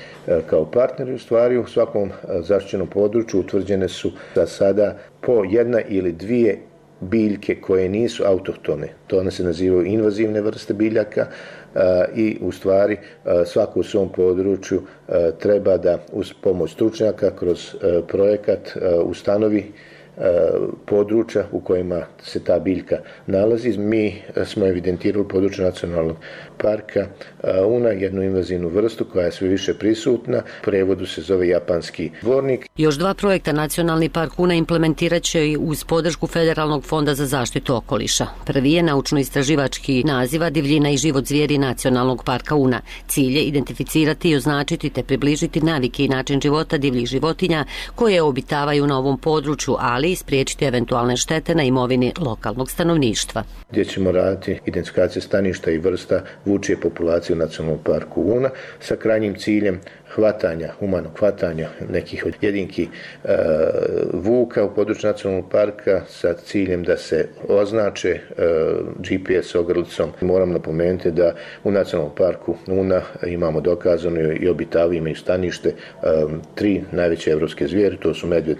kao 0.46 0.70
partneri 0.70 1.14
u 1.14 1.18
stvari. 1.18 1.58
U 1.58 1.66
svakom 1.66 2.10
zaštićenom 2.40 2.88
području 2.88 3.40
utvrđene 3.40 3.88
su 3.88 4.12
za 4.34 4.46
sada 4.46 4.98
po 5.20 5.44
jedna 5.50 5.80
ili 5.88 6.12
dvije 6.12 6.58
biljke 7.00 7.60
koje 7.60 7.88
nisu 7.88 8.24
autohtone. 8.26 8.88
To 9.06 9.18
one 9.18 9.30
se 9.30 9.44
nazivaju 9.44 9.86
invazivne 9.86 10.40
vrste 10.40 10.74
biljaka 10.74 11.20
e, 11.20 11.80
i 12.14 12.38
u 12.40 12.52
stvari 12.52 12.94
e, 12.94 13.44
svako 13.46 13.80
u 13.80 13.82
svom 13.82 14.08
području 14.08 14.82
e, 15.08 15.30
treba 15.38 15.76
da 15.76 15.98
uz 16.12 16.32
pomoć 16.40 16.72
stručnjaka 16.72 17.30
kroz 17.36 17.76
projekat 18.08 18.76
ustanovi 19.04 19.72
područja 20.86 21.44
u 21.52 21.60
kojima 21.60 22.02
se 22.22 22.44
ta 22.44 22.58
biljka 22.58 22.96
nalazi. 23.26 23.78
Mi 23.78 24.22
smo 24.44 24.66
evidentirali 24.66 25.28
područje 25.28 25.64
nacionalnog 25.64 26.16
parka 26.62 27.06
Una, 27.66 27.88
jednu 27.88 28.22
invazivnu 28.22 28.68
vrstu 28.68 29.04
koja 29.12 29.26
je 29.26 29.32
sve 29.32 29.48
više 29.48 29.74
prisutna. 29.74 30.38
U 30.38 30.64
prevodu 30.64 31.06
se 31.06 31.22
zove 31.22 31.48
japanski 31.48 32.10
dvornik. 32.22 32.66
Još 32.76 32.94
dva 32.94 33.14
projekta 33.14 33.52
Nacionalni 33.52 34.08
park 34.08 34.38
Una 34.38 34.54
implementiraće 34.54 35.48
i 35.48 35.56
uz 35.60 35.84
podršku 35.84 36.26
Federalnog 36.26 36.84
fonda 36.84 37.14
za 37.14 37.26
zaštitu 37.26 37.76
okoliša. 37.76 38.26
Prvi 38.46 38.72
je 38.72 38.82
naučno-istraživački 38.82 40.04
naziva 40.04 40.50
Divljina 40.50 40.90
i 40.90 40.96
život 40.96 41.24
zvijeri 41.24 41.58
Nacionalnog 41.58 42.24
parka 42.24 42.54
Una. 42.54 42.80
Cilj 43.08 43.36
je 43.36 43.42
identificirati 43.42 44.30
i 44.30 44.36
označiti 44.36 44.90
te 44.90 45.02
približiti 45.02 45.60
navike 45.60 46.04
i 46.04 46.08
način 46.08 46.40
života 46.40 46.78
divljih 46.78 47.06
životinja 47.06 47.64
koje 47.94 48.22
obitavaju 48.22 48.86
na 48.86 48.98
ovom 48.98 49.18
području, 49.18 49.76
ali 49.78 50.05
i 50.06 50.16
spriječiti 50.16 50.64
eventualne 50.64 51.16
štete 51.16 51.54
na 51.54 51.62
imovini 51.62 52.12
lokalnog 52.20 52.70
stanovništva. 52.70 53.42
Gdje 53.70 53.84
ćemo 53.84 54.12
raditi 54.12 54.58
identifikacije 54.66 55.22
staništa 55.22 55.70
i 55.70 55.78
vrsta 55.78 56.22
vučije 56.44 56.80
populacije 56.80 57.36
u 57.36 57.38
nacionalnom 57.38 57.82
parku 57.84 58.22
Una 58.22 58.50
sa 58.80 58.96
krajnjim 58.96 59.34
ciljem 59.34 59.80
hvatanja, 60.14 60.72
humanog 60.78 61.18
hvatanja 61.18 61.68
nekih 61.88 62.26
od 62.26 62.34
jedinki 62.40 62.88
e, 63.24 63.36
vuka 64.12 64.64
u 64.64 64.74
području 64.74 65.10
nacionalnog 65.10 65.50
parka 65.50 66.02
sa 66.08 66.34
ciljem 66.34 66.82
da 66.82 66.96
se 66.96 67.28
označe 67.48 68.08
e, 68.08 68.20
GPS 68.98 69.54
ogrlicom. 69.54 70.10
Moram 70.20 70.52
napomenuti 70.52 71.10
da 71.10 71.34
u 71.64 71.70
nacionalnom 71.70 72.14
parku 72.16 72.56
Una 72.66 73.00
imamo 73.26 73.60
dokazano 73.60 74.20
i 74.40 74.48
obitavime 74.48 75.10
i 75.10 75.14
stanište 75.14 75.68
e, 75.68 75.74
tri 76.54 76.82
najveće 76.92 77.30
evropske 77.30 77.68
zvijeri, 77.68 77.96
to 77.96 78.14
su 78.14 78.26
medved, 78.26 78.58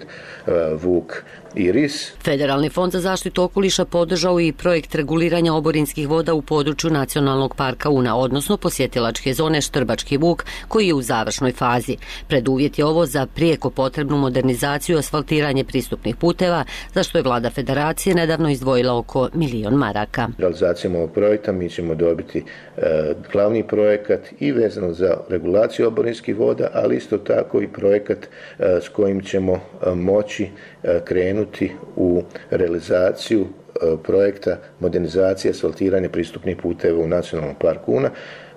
vuk 0.81 1.23
i 1.57 1.71
ris. 1.71 2.11
Federalni 2.23 2.69
fond 2.69 2.91
za 2.91 2.99
zaštitu 2.99 3.43
okoliša 3.43 3.85
podržao 3.85 4.39
i 4.39 4.53
projekt 4.53 4.95
reguliranja 4.95 5.53
oborinskih 5.53 6.07
voda 6.07 6.33
u 6.33 6.41
području 6.41 6.89
nacionalnog 6.89 7.55
parka 7.55 7.89
Una, 7.89 8.15
odnosno 8.15 8.57
posjetilačke 8.57 9.33
zone 9.33 9.61
Štrbački 9.61 10.17
vuk, 10.17 10.45
koji 10.67 10.87
je 10.87 10.93
u 10.93 11.01
završnoj 11.01 11.51
fazi. 11.51 11.97
Preduvjet 12.27 12.79
je 12.79 12.85
ovo 12.85 13.05
za 13.05 13.25
prijeko 13.35 13.69
potrebnu 13.69 14.17
modernizaciju 14.17 14.95
i 14.95 14.99
asfaltiranje 14.99 15.63
pristupnih 15.63 16.15
puteva, 16.15 16.63
za 16.93 17.03
što 17.03 17.17
je 17.17 17.23
vlada 17.23 17.49
federacije 17.49 18.15
nedavno 18.15 18.49
izdvojila 18.49 18.97
oko 18.97 19.29
milion 19.33 19.73
maraka. 19.73 20.27
Realizacijom 20.37 20.95
ovog 20.95 21.11
projekta 21.11 21.51
mi 21.51 21.69
ćemo 21.69 21.95
dobiti 21.95 22.43
e, 22.77 23.13
glavni 23.31 23.67
projekat 23.67 24.19
i 24.39 24.51
vezano 24.51 24.93
za 24.93 25.17
regulaciju 25.29 25.87
oborinskih 25.87 26.37
voda, 26.37 26.69
ali 26.73 26.97
isto 26.97 27.17
tako 27.17 27.61
i 27.61 27.67
projekat 27.67 28.17
e, 28.25 28.79
s 28.81 28.89
kojim 28.89 29.21
ćemo 29.21 29.53
e, 29.53 29.95
moći 29.95 30.36
moći 30.37 30.49
e, 30.83 30.99
krenuti 31.05 31.71
u 31.95 32.21
realizaciju 32.49 33.41
e, 33.41 33.95
projekta 34.03 34.57
modernizacije 34.79 35.51
asfaltiranja 35.51 36.09
pristupnih 36.09 36.57
puteva 36.57 36.99
u 36.99 37.07
nacionalnom 37.07 37.55
parku 37.55 37.93
Una. 37.93 38.09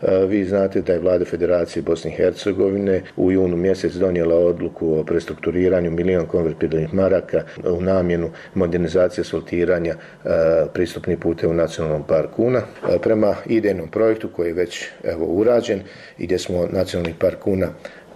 E, 0.03 0.27
vi 0.27 0.45
znate 0.45 0.83
da 0.83 0.93
je 0.93 0.99
vlada 0.99 1.25
Federacije 1.25 1.83
Bosne 1.83 2.11
i 2.11 2.15
Hercegovine 2.15 3.03
u 3.17 3.33
junu 3.33 3.57
mjesec 3.57 3.95
donijela 3.95 4.37
odluku 4.37 4.99
o 4.99 5.05
prestrukturiranju 5.05 5.91
milijon 5.91 6.27
konvertibilnih 6.27 6.95
maraka 6.95 7.43
u 7.65 7.81
namjenu 7.81 8.31
modernizacije 8.55 9.23
asfaltiranja 9.23 9.95
pristupnih 10.75 11.19
puteva 11.19 11.53
u 11.53 11.57
nacionalnom 11.57 12.03
parku 12.07 12.45
Una. 12.45 12.63
Prema 13.03 13.35
idejnom 13.47 13.89
projektu 13.89 14.29
koji 14.29 14.49
je 14.49 14.55
već 14.55 14.89
evo, 15.05 15.27
urađen 15.27 15.81
i 16.19 16.25
gdje 16.27 16.39
smo 16.39 16.67
nacionalni 16.73 17.15
park 17.19 17.47
Una 17.47 17.69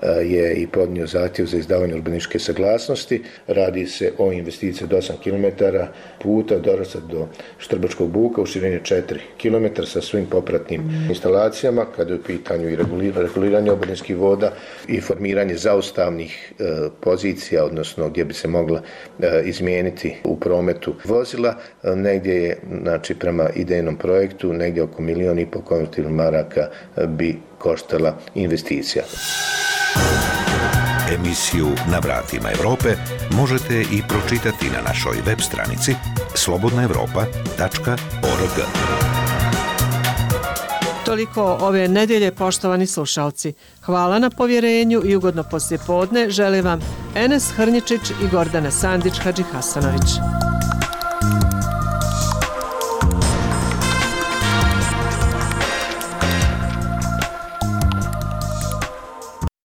Eh, 0.05 0.27
je 0.27 0.55
i 0.55 0.67
podnio 0.67 1.07
zahtjev 1.07 1.47
za 1.47 1.59
izdavanje 1.59 1.95
urbaničke 1.95 2.39
saglasnosti. 2.39 3.23
Radi 3.47 3.87
se 3.87 4.13
o 4.19 4.33
investiciji 4.33 4.85
od 4.85 4.91
8 4.91 5.13
km 5.23 5.65
puta 6.23 6.59
Dorasa 6.59 6.99
do 7.01 7.29
Štrbačkog 7.59 8.11
buka 8.11 8.43
u 8.43 8.47
širini 8.47 8.81
4 8.81 9.19
km 9.43 9.83
sa 9.85 10.01
svim 10.01 10.27
popratnim 10.27 11.07
instalacijama 11.09 11.87
kada 11.97 12.13
je 12.13 12.19
u 12.19 12.23
pitanju 12.23 12.71
i 12.71 12.77
reguliranje 13.17 13.73
oborinskih 13.73 14.17
voda 14.17 14.53
i 14.89 15.01
formiranje 15.01 15.57
zaustavnih 15.57 16.53
e, 16.59 16.65
pozicija, 17.01 17.65
odnosno 17.65 18.09
gdje 18.09 18.25
bi 18.25 18.35
se 18.35 18.49
mogla 18.49 18.83
e, 19.21 19.43
izmijeniti 19.45 20.17
u 20.25 20.41
prometu 20.41 20.95
vozila. 21.05 21.55
E, 21.83 21.97
negdje 21.97 22.35
je, 22.35 22.59
znači, 22.83 23.15
prema 23.15 23.49
idejnom 23.57 23.97
projektu, 23.97 24.53
negdje 24.53 24.83
oko 24.83 25.03
milijon 25.03 25.39
i 25.39 25.47
pol 25.47 25.63
konvertibilnih 25.63 26.17
maraka 26.17 26.69
bi 27.07 27.37
koštala 27.59 28.19
investicija. 28.35 29.05
Emisiju 31.15 31.69
Na 31.91 31.99
vratima 31.99 32.51
Evrope 32.51 32.97
možete 33.31 33.81
i 33.81 34.03
pročitati 34.09 34.71
na 34.71 34.81
našoj 34.87 35.17
web 35.27 35.41
stranici 35.41 35.95
slobodnaevropa.org. 36.35 38.67
Toliko 41.05 41.59
ove 41.61 41.89
nedjelje, 41.89 42.35
poštovani 42.35 42.87
slušalci. 42.87 43.53
Hvala 43.83 44.19
na 44.19 44.31
povjerenju 44.31 45.03
i 45.05 45.17
ugodno 45.17 45.43
poslijepodne 45.43 46.21
podne. 46.21 46.31
Želim 46.31 46.65
vam 46.65 46.81
Enes 47.15 47.53
Hrnjičić 47.57 48.11
i 48.11 48.29
Gordana 48.31 48.71
Sandić 48.71 49.19
Hadži 49.19 49.43
Hasanović. 49.43 50.44